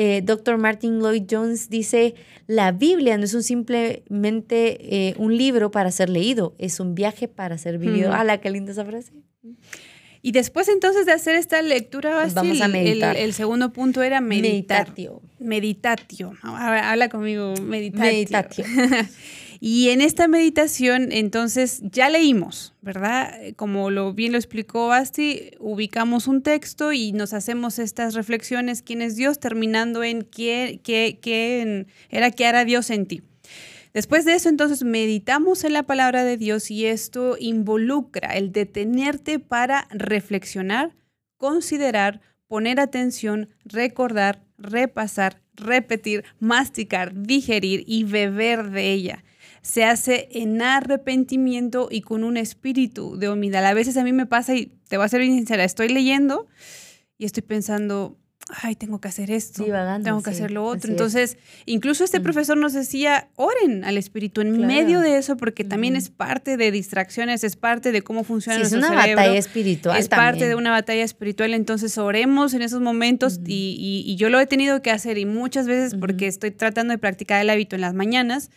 Eh, 0.00 0.22
Dr. 0.22 0.58
Martin 0.58 1.00
Lloyd 1.00 1.24
Jones 1.28 1.70
dice, 1.70 2.14
la 2.46 2.70
Biblia 2.70 3.18
no 3.18 3.24
es 3.24 3.34
un 3.34 3.42
simplemente 3.42 5.14
un 5.18 5.36
libro 5.36 5.72
para 5.72 5.90
ser 5.90 6.08
leído, 6.08 6.54
es 6.58 6.78
un 6.78 6.94
viaje 6.94 7.26
para 7.26 7.58
ser 7.58 7.78
vivido. 7.78 8.12
¡Ah, 8.12 8.22
la 8.22 8.38
qué 8.38 8.48
linda 8.48 8.70
esa 8.70 8.84
frase! 8.84 9.12
Y 10.22 10.30
después 10.30 10.68
entonces 10.68 11.04
de 11.04 11.10
hacer 11.10 11.34
esta 11.34 11.62
lectura, 11.62 12.28
vamos 12.32 12.60
a 12.60 12.68
meditar. 12.68 13.16
El, 13.16 13.32
segundo 13.32 13.72
punto 13.72 14.00
era 14.04 14.20
meditar. 14.20 14.86
Meditatio. 14.86 15.22
Meditatio. 15.40 16.32
Habla 16.42 17.08
conmigo, 17.08 17.54
meditatio. 17.60 18.12
Meditatio. 18.12 18.64
y 19.60 19.88
en 19.88 20.00
esta 20.00 20.28
meditación, 20.28 21.10
entonces, 21.10 21.80
ya 21.82 22.08
leímos, 22.08 22.74
¿verdad? 22.80 23.34
Como 23.56 23.90
lo 23.90 24.12
bien 24.12 24.32
lo 24.32 24.38
explicó 24.38 24.88
Basti, 24.88 25.50
ubicamos 25.58 26.28
un 26.28 26.42
texto 26.42 26.92
y 26.92 27.12
nos 27.12 27.32
hacemos 27.32 27.78
estas 27.78 28.14
reflexiones, 28.14 28.82
quién 28.82 29.02
es 29.02 29.16
Dios, 29.16 29.40
terminando 29.40 30.04
en 30.04 30.22
qué, 30.22 30.80
qué, 30.84 31.18
qué 31.20 31.86
era 32.08 32.30
qué 32.30 32.46
hará 32.46 32.64
Dios 32.64 32.90
en 32.90 33.06
ti. 33.06 33.22
Después 33.94 34.24
de 34.24 34.34
eso, 34.34 34.48
entonces, 34.48 34.84
meditamos 34.84 35.64
en 35.64 35.72
la 35.72 35.82
palabra 35.82 36.24
de 36.24 36.36
Dios 36.36 36.70
y 36.70 36.86
esto 36.86 37.36
involucra 37.40 38.36
el 38.36 38.52
detenerte 38.52 39.40
para 39.40 39.88
reflexionar, 39.90 40.94
considerar, 41.36 42.20
poner 42.46 42.78
atención, 42.78 43.48
recordar, 43.64 44.44
repasar, 44.56 45.40
repetir, 45.54 46.24
masticar, 46.38 47.12
digerir 47.14 47.82
y 47.86 48.04
beber 48.04 48.70
de 48.70 48.92
ella. 48.92 49.24
Se 49.68 49.84
hace 49.84 50.28
en 50.32 50.62
arrepentimiento 50.62 51.88
y 51.90 52.00
con 52.00 52.24
un 52.24 52.38
espíritu 52.38 53.18
de 53.18 53.28
humildad. 53.28 53.66
A 53.66 53.74
veces 53.74 53.98
a 53.98 54.04
mí 54.04 54.12
me 54.12 54.24
pasa, 54.24 54.54
y 54.54 54.72
te 54.88 54.96
voy 54.96 55.04
a 55.04 55.08
ser 55.08 55.20
bien 55.20 55.34
sincera, 55.34 55.64
estoy 55.64 55.88
leyendo 55.88 56.46
y 57.18 57.26
estoy 57.26 57.42
pensando, 57.42 58.16
ay, 58.62 58.76
tengo 58.76 59.00
que 59.00 59.08
hacer 59.08 59.30
esto, 59.30 59.64
tengo 60.02 60.22
que 60.22 60.30
hacer 60.30 60.50
lo 60.50 60.64
otro. 60.64 60.90
Entonces, 60.90 61.36
incluso 61.66 62.04
este 62.04 62.20
profesor 62.20 62.56
nos 62.56 62.72
decía, 62.72 63.28
oren 63.36 63.84
al 63.84 63.98
Espíritu 63.98 64.40
en 64.40 64.66
medio 64.66 65.00
de 65.00 65.18
eso, 65.18 65.36
porque 65.36 65.64
también 65.64 65.96
es 65.96 66.08
parte 66.08 66.56
de 66.56 66.70
distracciones, 66.70 67.44
es 67.44 67.56
parte 67.56 67.92
de 67.92 68.02
cómo 68.02 68.24
funciona 68.24 68.56
sí, 68.56 68.60
nuestro 68.60 68.80
es 68.80 68.86
una 68.86 68.96
batalla 68.96 69.38
espiritual. 69.38 69.98
Es 69.98 70.08
parte 70.08 70.48
de 70.48 70.54
una 70.54 70.70
batalla 70.70 71.04
espiritual, 71.04 71.52
entonces 71.54 71.98
oremos 71.98 72.54
en 72.54 72.62
esos 72.62 72.80
momentos 72.80 73.40
y, 73.44 74.04
y, 74.06 74.16
yo 74.16 74.30
lo 74.30 74.40
he 74.40 74.46
tenido 74.46 74.80
que 74.82 74.90
hacer 74.90 75.18
y 75.18 75.26
muchas 75.26 75.66
veces 75.66 75.94
porque 75.94 76.26
estoy 76.26 76.50
tratando 76.50 76.92
de 76.92 76.98
practicar 76.98 77.42
el 77.42 77.50
hábito 77.50 77.76
en 77.76 77.82
las 77.82 77.94
mañanas, 77.94 78.50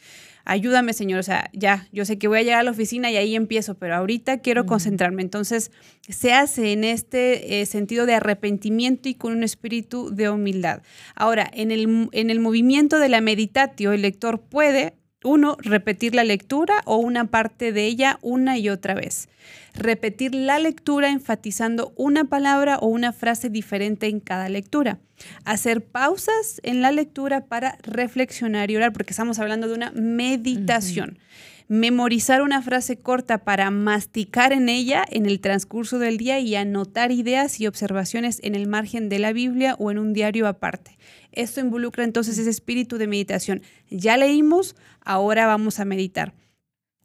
ayúdame, 0.45 0.93
Señor, 0.93 1.19
o 1.19 1.23
sea, 1.23 1.49
ya, 1.53 1.87
yo 1.91 2.05
sé 2.05 2.17
que 2.17 2.27
voy 2.27 2.39
a 2.39 2.43
llegar 2.43 2.59
a 2.59 2.63
la 2.63 2.71
oficina 2.71 3.11
y 3.11 3.17
ahí 3.17 3.35
empiezo, 3.35 3.75
pero 3.75 3.95
ahorita 3.95 4.39
quiero 4.39 4.65
concentrarme. 4.65 5.21
Entonces, 5.21 5.71
se 6.07 6.33
hace 6.33 6.73
en 6.73 6.83
este 6.83 7.61
eh, 7.61 7.65
sentido 7.65 8.05
de 8.05 8.15
arrepentimiento 8.15 9.09
y 9.09 9.15
con 9.15 9.33
un 9.33 9.43
espíritu 9.43 10.09
de 10.13 10.29
humildad. 10.29 10.81
Ahora, 11.15 11.49
en 11.53 11.71
el, 11.71 12.09
en 12.11 12.29
el 12.29 12.39
movimiento 12.39 12.99
de 12.99 13.09
la 13.09 13.21
meditatio, 13.21 13.91
el 13.91 14.01
lector 14.01 14.41
puede 14.41 14.95
uno, 15.23 15.57
repetir 15.59 16.15
la 16.15 16.23
lectura 16.23 16.81
o 16.85 16.97
una 16.97 17.25
parte 17.25 17.71
de 17.71 17.85
ella 17.85 18.17
una 18.21 18.57
y 18.57 18.69
otra 18.69 18.93
vez. 18.93 19.29
Repetir 19.75 20.33
la 20.33 20.59
lectura 20.59 21.09
enfatizando 21.09 21.93
una 21.95 22.25
palabra 22.25 22.77
o 22.77 22.87
una 22.87 23.13
frase 23.13 23.49
diferente 23.49 24.07
en 24.07 24.19
cada 24.19 24.49
lectura. 24.49 24.99
Hacer 25.45 25.83
pausas 25.83 26.59
en 26.63 26.81
la 26.81 26.91
lectura 26.91 27.45
para 27.45 27.77
reflexionar 27.83 28.71
y 28.71 28.77
orar, 28.77 28.93
porque 28.93 29.13
estamos 29.13 29.39
hablando 29.39 29.67
de 29.67 29.75
una 29.75 29.91
meditación. 29.91 31.19
Memorizar 31.67 32.41
una 32.41 32.61
frase 32.61 32.97
corta 32.97 33.37
para 33.37 33.71
masticar 33.71 34.51
en 34.51 34.67
ella 34.67 35.05
en 35.09 35.25
el 35.25 35.39
transcurso 35.39 35.99
del 35.99 36.17
día 36.17 36.39
y 36.39 36.55
anotar 36.55 37.11
ideas 37.11 37.61
y 37.61 37.67
observaciones 37.67 38.39
en 38.43 38.55
el 38.55 38.67
margen 38.67 39.07
de 39.07 39.19
la 39.19 39.31
Biblia 39.31 39.75
o 39.79 39.89
en 39.89 39.97
un 39.97 40.11
diario 40.11 40.47
aparte. 40.47 40.97
Esto 41.31 41.59
involucra 41.59 42.03
entonces 42.03 42.37
ese 42.37 42.49
espíritu 42.49 42.97
de 42.97 43.07
meditación. 43.07 43.61
Ya 43.89 44.17
leímos, 44.17 44.75
ahora 45.01 45.47
vamos 45.47 45.79
a 45.79 45.85
meditar. 45.85 46.33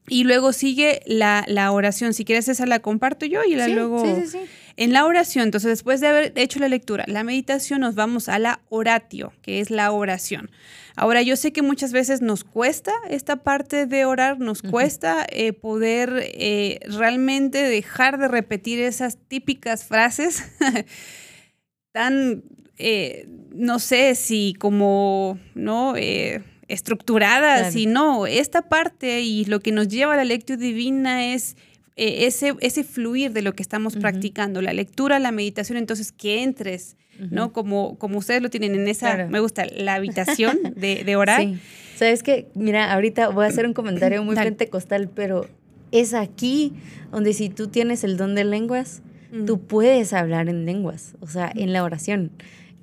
Y 0.09 0.25
luego 0.25 0.53
sigue 0.53 1.01
la, 1.07 1.45
oración. 1.73 2.15
Si 2.15 2.25
quieres, 2.25 2.49
esa 2.49 2.67
la 2.67 2.79
comparto 2.79 3.27
yo 3.27 3.43
y 3.45 3.57
la 3.57 3.69
luego. 3.69 4.05
Sí, 4.05 4.27
sí, 4.27 4.39
en 4.77 4.93
la 4.93 5.07
oración, 5.07 5.45
entonces, 5.45 5.71
después 5.71 6.03
de 6.03 6.09
haber 6.09 6.33
hecho 6.37 6.59
la 6.59 6.69
lectura, 6.69 7.05
la 7.09 7.25
meditación, 7.25 7.81
nos 7.81 7.95
vamos 7.95 8.29
a 8.29 8.39
la 8.39 8.61
oratio, 8.69 9.33
que 9.41 9.61
es 9.61 9.71
la 9.71 9.91
oración. 9.91 10.51
Ahora, 10.97 11.23
yo 11.23 11.37
sé 11.37 11.53
que 11.53 11.63
muchas 11.63 11.93
veces 11.93 12.21
nos 12.21 12.45
cuesta 12.45 12.93
esta 13.09 13.37
parte 13.37 13.87
de 13.87 14.05
orar, 14.05 14.39
nos 14.39 14.61
cuesta 14.61 15.27
eh, 15.31 15.55
poder 15.55 16.13
eh, 16.25 16.81
realmente 16.89 17.63
dejar 17.63 18.19
de 18.19 18.29
repetir 18.29 18.81
esas 18.81 19.17
típicas 19.17 19.85
frases 19.85 20.45
tan 21.93 22.45
eh, 22.79 23.27
no 23.55 23.79
sé 23.79 24.15
si 24.15 24.55
como, 24.59 25.39
¿no? 25.55 25.95
Eh, 25.97 26.43
estructuradas, 26.69 27.77
y 27.77 27.87
no, 27.87 28.27
esta 28.27 28.63
parte 28.63 29.21
y 29.21 29.45
lo 29.45 29.61
que 29.61 29.71
nos 29.71 29.89
lleva 29.89 30.15
a 30.15 30.17
la 30.17 30.25
lectura 30.25 30.59
divina 30.59 31.33
es 31.33 31.57
eh, 31.95 32.27
ese, 32.27 32.55
ese 32.61 32.83
fluir 32.83 33.33
de 33.33 33.43
lo 33.43 33.55
que 33.55 33.63
estamos 33.63 33.97
practicando, 33.97 34.61
la 34.61 34.73
lectura, 34.73 35.19
la 35.19 35.31
meditación, 35.31 35.79
entonces 35.79 36.11
que 36.13 36.43
entres, 36.43 36.97
¿no? 37.31 37.53
Como, 37.53 37.97
como 37.99 38.19
ustedes 38.19 38.43
lo 38.43 38.51
tienen 38.51 38.75
en 38.75 38.89
esa, 38.89 39.27
me 39.29 39.41
gusta, 39.41 39.65
la 39.77 39.95
habitación 39.95 40.59
de, 40.77 41.05
de 41.05 41.17
orar. 41.17 41.41
Sí. 41.43 41.59
Sabes 41.97 42.23
que, 42.23 42.49
mira, 42.55 42.93
ahorita 42.93 43.29
voy 43.29 43.47
a 43.47 43.49
hacer 43.49 43.65
un 43.65 43.73
comentario 43.73 44.23
muy 44.23 44.35
pentecostal, 44.35 45.09
pero 45.09 45.49
es 45.93 46.13
aquí 46.13 46.75
donde 47.11 47.33
si 47.33 47.49
tú 47.49 47.69
tienes 47.69 48.05
el 48.05 48.17
don 48.17 48.35
de 48.35 48.45
lenguas, 48.45 49.03
tú 49.47 49.61
puedes 49.61 50.13
hablar 50.13 50.49
en 50.49 50.67
lenguas, 50.67 51.15
o 51.21 51.27
sea, 51.27 51.51
en 51.55 51.73
la 51.73 51.85
oración. 51.85 52.33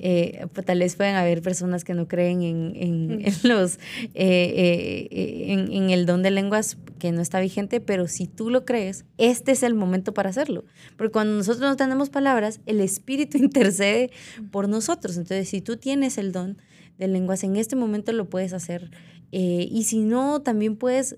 Eh, 0.05 0.47
pues, 0.51 0.65
tal 0.65 0.79
vez 0.79 0.97
pueden 0.97 1.15
haber 1.15 1.41
personas 1.41 1.85
que 1.85 1.93
no 1.93 2.09
creen 2.09 2.41
en, 2.41 2.73
en, 2.75 3.23
los 3.43 3.75
eh, 4.13 5.07
eh, 5.09 5.53
en, 5.53 5.91
el 5.91 6.05
don 6.05 6.21
de 6.23 6.29
lenguas 6.29 6.77
que 6.99 7.13
no 7.13 7.21
está 7.21 7.39
vigente, 7.39 7.79
pero 7.79 8.09
si 8.09 8.27
tú 8.27 8.49
lo 8.49 8.65
crees, 8.65 9.05
este 9.17 9.53
es 9.53 9.63
el 9.63 9.75
momento 9.75 10.13
para 10.13 10.29
hacerlo. 10.29 10.65
Porque 10.97 11.13
cuando 11.13 11.37
nosotros 11.37 11.61
no 11.61 11.77
tenemos 11.77 12.09
palabras, 12.09 12.59
el 12.65 12.81
Espíritu 12.81 13.37
intercede 13.41 14.11
por 14.51 14.67
nosotros. 14.67 15.15
Entonces, 15.15 15.47
si 15.47 15.61
tú 15.61 15.77
tienes 15.77 16.17
el 16.17 16.33
don 16.33 16.57
de 16.97 17.07
lenguas, 17.07 17.45
en 17.45 17.55
este 17.55 17.77
momento 17.77 18.11
lo 18.11 18.29
puedes 18.29 18.51
hacer. 18.51 18.91
y 19.31 19.83
si 19.83 19.99
no, 19.99 20.41
también 20.41 20.75
puedes 20.75 21.15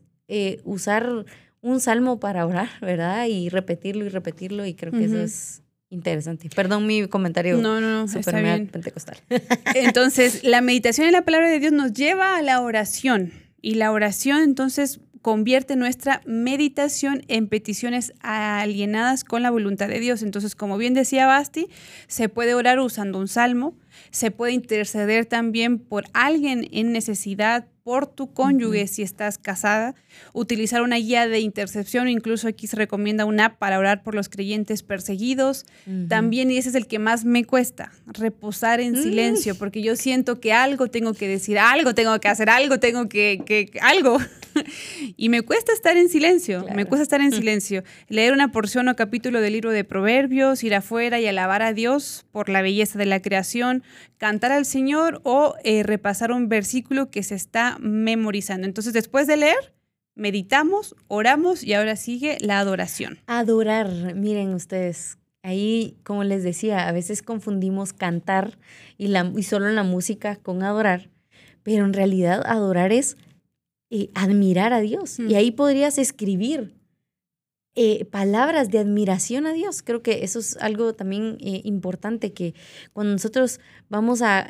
usar 0.64 1.26
un 1.62 1.80
salmo 1.80 2.20
para 2.20 2.46
orar, 2.46 2.70
¿verdad? 2.82 3.26
Y 3.26 3.50
repetirlo 3.50 4.06
y 4.06 4.10
repetirlo, 4.10 4.64
y 4.64 4.76
creo 4.76 4.92
que 4.92 5.06
eso 5.06 5.20
es 5.20 5.65
interesante. 5.96 6.50
Perdón 6.56 6.86
mi 6.86 7.08
comentario. 7.08 7.58
No, 7.58 7.82
no, 7.82 7.90
no, 7.90 8.06
está 8.06 8.40
bien. 8.40 8.68
pentecostal. 8.68 9.18
Entonces, 9.76 10.44
la 10.44 10.62
meditación 10.62 11.08
en 11.08 11.14
la 11.14 11.24
palabra 11.24 11.50
de 11.50 11.60
Dios 11.60 11.72
nos 11.72 11.94
lleva 11.94 12.38
a 12.38 12.42
la 12.42 12.62
oración. 12.62 13.32
Y 13.62 13.76
la 13.76 13.92
oración, 13.92 14.44
entonces, 14.44 15.00
convierte 15.24 15.76
nuestra 15.76 16.22
meditación 16.28 17.24
en 17.28 17.48
peticiones 17.48 18.14
alienadas 18.20 19.24
con 19.24 19.42
la 19.42 19.50
voluntad 19.50 19.88
de 19.88 20.00
Dios. 20.00 20.22
Entonces, 20.22 20.54
como 20.54 20.78
bien 20.78 20.94
decía 20.94 21.26
Basti, 21.26 21.68
se 22.06 22.30
puede 22.30 22.54
orar 22.54 22.80
usando 22.80 23.18
un 23.18 23.28
salmo, 23.28 23.76
se 24.12 24.30
puede 24.30 24.54
interceder 24.54 25.26
también 25.26 25.80
por 25.80 26.04
alguien 26.14 26.68
en 26.72 26.92
necesidad, 26.92 27.66
por 27.86 28.08
tu 28.08 28.34
cónyuge 28.34 28.88
si 28.88 29.04
estás 29.04 29.38
casada, 29.38 29.94
utilizar 30.34 30.82
una 30.82 30.96
guía 30.96 31.28
de 31.28 31.40
intercepción, 31.40 32.10
incluso 32.10 32.48
aquí 32.48 32.66
se 32.66 32.76
recomienda 32.76 33.26
una 33.26 33.46
app 33.46 33.60
para 33.60 33.78
orar 33.78 34.02
por 34.02 34.16
los 34.16 34.28
creyentes 34.28 34.82
perseguidos. 34.82 35.68
También, 36.10 36.50
y 36.50 36.58
ese 36.58 36.70
es 36.70 36.76
el 36.76 36.88
que 36.88 36.98
más 36.98 37.26
me 37.26 37.46
cuesta, 37.46 37.92
reposar 38.08 38.80
en 38.80 38.96
silencio, 38.96 39.54
mm. 39.54 39.58
porque 39.60 39.84
yo 39.84 39.96
siento 39.96 40.40
que 40.40 40.52
algo 40.52 40.88
tengo 40.88 41.14
que 41.14 41.28
decir, 41.28 41.60
algo 41.60 41.94
tengo 41.94 42.20
que 42.20 42.28
hacer, 42.28 42.50
algo 42.50 42.80
tengo 42.80 43.08
que, 43.08 43.44
que 43.46 43.70
algo. 43.80 44.18
y 45.16 45.30
me 45.30 45.44
cuesta 45.44 45.72
estar 45.72 45.96
en 45.96 46.10
silencio, 46.10 46.66
me 46.74 46.86
cuesta 46.86 47.04
estar 47.04 47.22
en 47.22 47.32
silencio. 47.34 47.84
Leer 48.08 48.34
una 48.34 48.52
porción 48.52 48.88
o 48.88 48.96
capítulo 48.96 49.42
del 49.42 49.54
libro 49.54 49.70
de 49.70 49.84
Proverbios, 49.84 50.64
ir 50.64 50.74
afuera 50.74 51.20
y 51.20 51.28
alabar 51.28 51.62
a 51.62 51.72
Dios 51.72 52.26
por 52.32 52.50
la 52.50 52.64
belleza 52.64 52.98
de 52.98 53.06
la 53.06 53.22
creación, 53.22 53.84
cantar 54.18 54.52
al 54.52 54.66
Señor 54.66 55.22
o 55.24 55.56
eh, 55.64 55.84
repasar 55.84 56.32
un 56.32 56.50
versículo 56.50 57.10
que 57.10 57.24
se 57.24 57.36
está 57.36 57.78
memorizando. 57.80 58.68
Entonces, 58.68 58.94
después 58.94 59.28
de 59.28 59.38
leer, 59.38 59.74
meditamos, 60.16 60.96
oramos 61.08 61.64
y 61.64 61.74
ahora 61.74 61.96
sigue 61.96 62.38
la 62.40 62.60
adoración. 62.60 63.20
Adorar, 63.28 64.16
miren 64.16 64.54
ustedes, 64.54 65.18
ahí, 65.44 65.98
como 66.04 66.24
les 66.24 66.44
decía, 66.44 66.88
a 66.88 66.92
veces 66.92 67.22
confundimos 67.22 67.94
cantar 67.94 68.58
y, 68.98 69.08
la, 69.08 69.32
y 69.36 69.44
solo 69.44 69.70
la 69.70 69.84
música 69.84 70.38
con 70.38 70.64
adorar, 70.64 71.10
pero 71.64 71.86
en 71.86 71.94
realidad 71.94 72.42
adorar 72.46 72.92
es 72.92 73.18
eh, 73.90 74.10
admirar 74.16 74.74
a 74.74 74.80
Dios. 74.80 75.20
Y 75.20 75.34
mm. 75.34 75.36
ahí 75.36 75.52
podrías 75.52 75.98
escribir 75.98 76.74
eh, 77.76 78.06
palabras 78.06 78.70
de 78.72 78.80
admiración 78.80 79.46
a 79.46 79.54
Dios. 79.54 79.82
Creo 79.82 80.02
que 80.02 80.24
eso 80.24 80.40
es 80.40 80.58
algo 80.58 80.94
también 80.94 81.38
eh, 81.42 81.62
importante 81.66 82.34
que 82.34 82.54
cuando 82.94 83.14
nosotros 83.14 83.60
vamos 83.90 84.22
a 84.22 84.48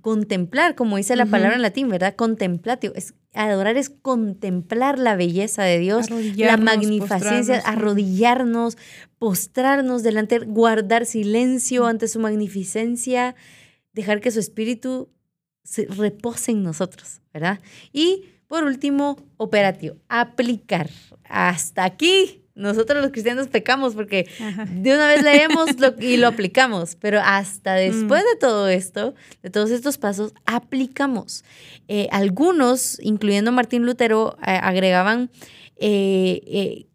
contemplar, 0.00 0.74
como 0.74 0.96
dice 0.96 1.16
la 1.16 1.26
palabra 1.26 1.56
en 1.56 1.62
latín, 1.62 1.88
¿verdad? 1.88 2.14
Contemplatio. 2.14 2.92
Es, 2.94 3.14
adorar 3.34 3.76
es 3.76 3.90
contemplar 3.90 4.98
la 4.98 5.16
belleza 5.16 5.62
de 5.64 5.78
Dios, 5.78 6.06
la 6.10 6.56
magnificencia, 6.56 7.58
arrodillarnos, 7.64 8.78
postrarnos 9.18 10.02
delante, 10.02 10.38
guardar 10.38 11.06
silencio 11.06 11.86
ante 11.86 12.08
su 12.08 12.20
magnificencia, 12.20 13.34
dejar 13.92 14.20
que 14.20 14.30
su 14.30 14.40
espíritu 14.40 15.10
se 15.64 15.86
repose 15.86 16.52
en 16.52 16.62
nosotros, 16.62 17.20
¿verdad? 17.32 17.60
Y 17.92 18.26
por 18.46 18.64
último, 18.64 19.16
operativo, 19.36 19.96
aplicar. 20.08 20.90
Hasta 21.24 21.84
aquí 21.84 22.43
nosotros 22.54 23.02
los 23.02 23.10
cristianos 23.10 23.48
pecamos 23.48 23.94
porque 23.94 24.28
de 24.70 24.94
una 24.94 25.08
vez 25.08 25.22
leemos 25.22 25.70
y 26.00 26.16
lo 26.18 26.28
aplicamos, 26.28 26.96
pero 26.96 27.20
hasta 27.22 27.74
después 27.74 28.22
mm. 28.22 28.26
de 28.26 28.36
todo 28.38 28.68
esto, 28.68 29.14
de 29.42 29.50
todos 29.50 29.70
estos 29.70 29.98
pasos, 29.98 30.32
aplicamos. 30.46 31.44
Eh, 31.88 32.08
algunos, 32.12 32.98
incluyendo 33.00 33.50
Martín 33.52 33.84
Lutero, 33.84 34.36
agregaban 34.40 35.30
eh, 35.76 36.86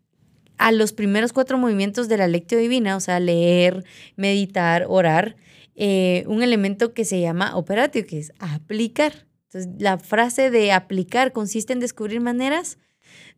a 0.59 0.71
los 0.71 0.93
primeros 0.93 1.33
cuatro 1.33 1.57
movimientos 1.57 2.07
de 2.09 2.17
la 2.17 2.27
lectio 2.27 2.57
divina, 2.57 2.95
o 2.95 2.99
sea, 2.99 3.19
leer, 3.19 3.85
meditar, 4.17 4.85
orar, 4.87 5.37
eh, 5.75 6.25
un 6.27 6.43
elemento 6.43 6.93
que 6.93 7.05
se 7.05 7.21
llama 7.21 7.55
operatio, 7.55 8.05
que 8.05 8.19
es 8.19 8.33
aplicar. 8.39 9.25
Entonces, 9.45 9.71
la 9.79 9.97
frase 9.97 10.51
de 10.51 10.73
aplicar 10.73 11.31
consiste 11.31 11.71
en 11.71 11.79
descubrir 11.79 12.19
maneras 12.19 12.77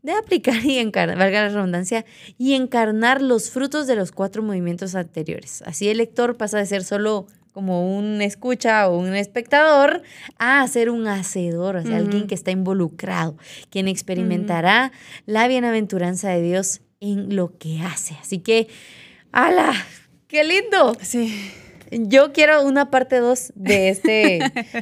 de 0.04 0.14
aplicar 0.14 0.64
y 0.66 0.78
encarnar, 0.78 1.18
valga 1.18 1.44
la 1.44 1.50
redundancia, 1.50 2.06
y 2.38 2.54
encarnar 2.54 3.22
los 3.22 3.50
frutos 3.50 3.88
de 3.88 3.96
los 3.96 4.12
cuatro 4.12 4.44
movimientos 4.44 4.96
anteriores. 4.96 5.64
Así 5.66 5.90
el 5.90 5.98
lector 5.98 6.38
pasa 6.38 6.58
de 6.58 6.66
ser 6.66 6.84
solo 6.84 7.28
como 7.54 7.98
un 7.98 8.22
escucha 8.22 8.88
o 8.88 8.98
un 8.98 9.14
espectador 9.14 10.04
a 10.38 10.66
ser 10.68 10.90
un 10.90 11.08
hacedor, 11.08 11.76
o 11.76 11.82
sea, 11.84 11.98
alguien 11.98 12.28
que 12.28 12.36
está 12.36 12.52
involucrado, 12.52 13.36
quien 13.70 13.88
experimentará 13.88 14.92
la 15.26 15.48
bienaventuranza 15.48 16.30
de 16.30 16.42
Dios 16.42 16.82
en 17.02 17.36
lo 17.36 17.58
que 17.58 17.82
hace. 17.82 18.16
Así 18.22 18.40
que, 18.40 18.68
¡hala! 19.32 19.74
¡Qué 20.28 20.44
lindo! 20.46 20.96
Sí. 21.02 21.52
Yo 21.92 22.32
quiero 22.32 22.64
una 22.64 22.90
parte 22.90 23.18
2 23.18 23.54
de 23.56 23.90
este, 23.90 24.40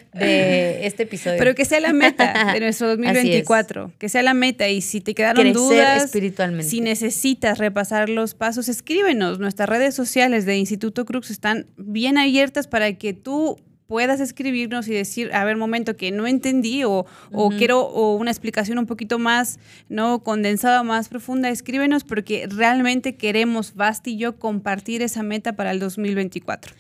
de 0.14 0.86
este 0.86 1.04
episodio. 1.04 1.38
Pero 1.40 1.56
que 1.56 1.66
sea 1.66 1.80
la 1.80 1.92
meta 1.92 2.54
de 2.54 2.60
nuestro 2.60 2.88
2024. 2.90 3.94
Que 3.98 4.10
sea 4.10 4.22
la 4.22 4.36
meta. 4.36 4.70
Y 4.70 4.82
si 4.82 5.02
te 5.02 5.16
quedaron 5.16 5.52
dudas, 5.54 6.06
espiritualmente. 6.06 6.70
si 6.70 6.82
necesitas 6.82 7.58
repasar 7.58 8.10
los 8.10 8.36
pasos, 8.36 8.70
escríbenos. 8.70 9.40
Nuestras 9.40 9.68
redes 9.68 9.96
sociales 9.96 10.46
de 10.46 10.58
Instituto 10.58 11.06
Crux 11.06 11.32
están 11.32 11.68
bien 11.78 12.20
abiertas 12.20 12.68
para 12.68 12.94
que 12.94 13.14
tú 13.14 13.58
puedas 13.88 14.20
escribirnos 14.20 14.88
y 14.88 14.94
decir, 14.94 15.34
a 15.34 15.44
ver, 15.44 15.58
momento 15.58 15.98
que 15.98 16.12
no 16.12 16.28
entendí 16.28 16.84
o, 16.84 17.08
o 17.32 17.50
quiero 17.50 17.82
o 17.82 18.16
una 18.18 18.30
explicación 18.30 18.78
un 18.78 18.86
poquito 18.86 19.18
más 19.18 19.58
no 19.90 20.24
condensada, 20.24 20.84
más 20.84 21.10
profunda, 21.10 21.50
escríbenos 21.50 22.04
porque 22.04 22.48
realmente 22.48 23.16
queremos, 23.16 23.74
Basti 23.74 24.12
y 24.12 24.18
yo, 24.18 24.38
compartir 24.38 25.02
esa 25.02 25.24
meta 25.24 25.54
para 25.54 25.72
el 25.72 25.80
2024. 25.80 26.72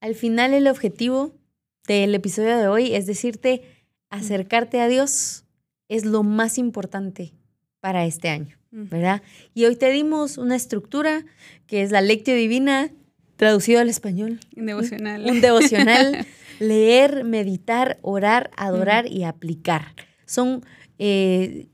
Al 0.00 0.14
final 0.14 0.54
el 0.54 0.68
objetivo 0.68 1.34
del 1.86 2.14
episodio 2.14 2.56
de 2.56 2.68
hoy 2.68 2.94
es 2.94 3.06
decirte, 3.06 3.62
acercarte 4.10 4.80
a 4.80 4.88
Dios 4.88 5.44
es 5.88 6.04
lo 6.04 6.22
más 6.22 6.58
importante 6.58 7.34
para 7.80 8.04
este 8.04 8.28
año, 8.28 8.58
¿verdad? 8.70 9.22
Y 9.54 9.64
hoy 9.64 9.76
te 9.76 9.90
dimos 9.90 10.38
una 10.38 10.56
estructura 10.56 11.24
que 11.66 11.82
es 11.82 11.90
la 11.90 12.00
lectio 12.00 12.34
divina, 12.34 12.90
traducido 13.36 13.80
al 13.80 13.88
español. 13.88 14.40
Un 14.56 14.66
devocional. 14.66 15.24
Un 15.24 15.40
devocional. 15.40 16.26
leer, 16.58 17.24
meditar, 17.24 17.98
orar, 18.02 18.50
adorar 18.56 19.10
y 19.10 19.24
aplicar. 19.24 19.94
Son 20.26 20.64
eh, 20.98 21.68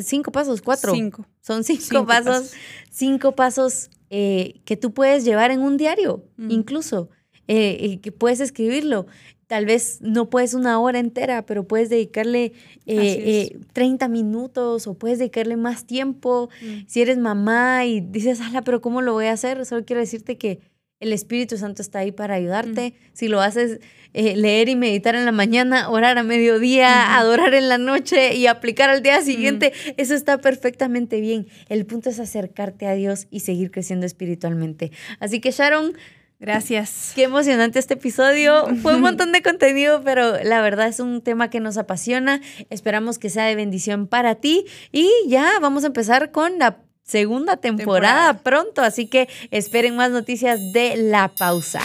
cinco 0.00 0.32
pasos, 0.32 0.62
cuatro. 0.62 0.92
Cinco. 0.92 1.26
Son 1.40 1.64
cinco, 1.64 2.06
pasos, 2.06 2.52
cinco 2.90 3.32
pasos 3.34 3.90
eh, 4.10 4.60
que 4.64 4.76
tú 4.76 4.92
puedes 4.92 5.24
llevar 5.24 5.50
en 5.50 5.60
un 5.60 5.76
diario, 5.76 6.24
incluso. 6.36 7.10
Eh, 7.48 8.00
que 8.02 8.12
puedes 8.12 8.40
escribirlo. 8.40 9.06
Tal 9.48 9.64
vez 9.64 10.00
no 10.02 10.28
puedes 10.28 10.52
una 10.52 10.78
hora 10.78 10.98
entera, 10.98 11.46
pero 11.46 11.66
puedes 11.66 11.88
dedicarle 11.88 12.52
eh, 12.84 13.58
30 13.72 14.04
eh, 14.04 14.08
minutos 14.10 14.86
o 14.86 14.92
puedes 14.92 15.18
dedicarle 15.18 15.56
más 15.56 15.86
tiempo. 15.86 16.50
Mm. 16.60 16.86
Si 16.86 17.00
eres 17.00 17.16
mamá 17.16 17.86
y 17.86 18.02
dices, 18.02 18.42
ala, 18.42 18.62
pero 18.62 18.82
¿cómo 18.82 19.00
lo 19.00 19.14
voy 19.14 19.24
a 19.24 19.32
hacer? 19.32 19.64
Solo 19.64 19.86
quiero 19.86 20.00
decirte 20.00 20.36
que 20.36 20.60
el 21.00 21.14
Espíritu 21.14 21.56
Santo 21.56 21.80
está 21.80 22.00
ahí 22.00 22.12
para 22.12 22.34
ayudarte. 22.34 22.90
Mm. 22.90 23.10
Si 23.14 23.28
lo 23.28 23.40
haces 23.40 23.80
eh, 24.12 24.36
leer 24.36 24.68
y 24.68 24.76
meditar 24.76 25.14
en 25.14 25.24
la 25.24 25.32
mañana, 25.32 25.88
orar 25.88 26.18
a 26.18 26.22
mediodía, 26.22 27.16
adorar 27.16 27.54
en 27.54 27.70
la 27.70 27.78
noche 27.78 28.34
y 28.34 28.48
aplicar 28.48 28.90
al 28.90 29.02
día 29.02 29.22
siguiente, 29.22 29.72
mm. 29.72 29.90
eso 29.96 30.14
está 30.14 30.42
perfectamente 30.42 31.22
bien. 31.22 31.46
El 31.70 31.86
punto 31.86 32.10
es 32.10 32.20
acercarte 32.20 32.86
a 32.86 32.92
Dios 32.92 33.28
y 33.30 33.40
seguir 33.40 33.70
creciendo 33.70 34.04
espiritualmente. 34.04 34.92
Así 35.20 35.40
que 35.40 35.52
Sharon, 35.52 35.94
Gracias. 36.40 37.12
Qué 37.14 37.24
emocionante 37.24 37.78
este 37.78 37.94
episodio. 37.94 38.66
Fue 38.82 38.94
un 38.94 39.00
montón 39.02 39.32
de 39.32 39.42
contenido, 39.42 40.02
pero 40.04 40.42
la 40.42 40.60
verdad 40.60 40.86
es 40.86 41.00
un 41.00 41.20
tema 41.20 41.50
que 41.50 41.60
nos 41.60 41.76
apasiona. 41.78 42.40
Esperamos 42.70 43.18
que 43.18 43.28
sea 43.28 43.44
de 43.44 43.56
bendición 43.56 44.06
para 44.06 44.36
ti. 44.36 44.64
Y 44.92 45.10
ya 45.26 45.58
vamos 45.60 45.84
a 45.84 45.88
empezar 45.88 46.30
con 46.30 46.58
la 46.58 46.78
segunda 47.02 47.56
temporada, 47.56 48.34
pronto, 48.42 48.82
así 48.82 49.06
que 49.06 49.28
esperen 49.50 49.96
más 49.96 50.10
noticias 50.10 50.60
de 50.72 50.96
la 50.96 51.28
pausa. 51.28 51.80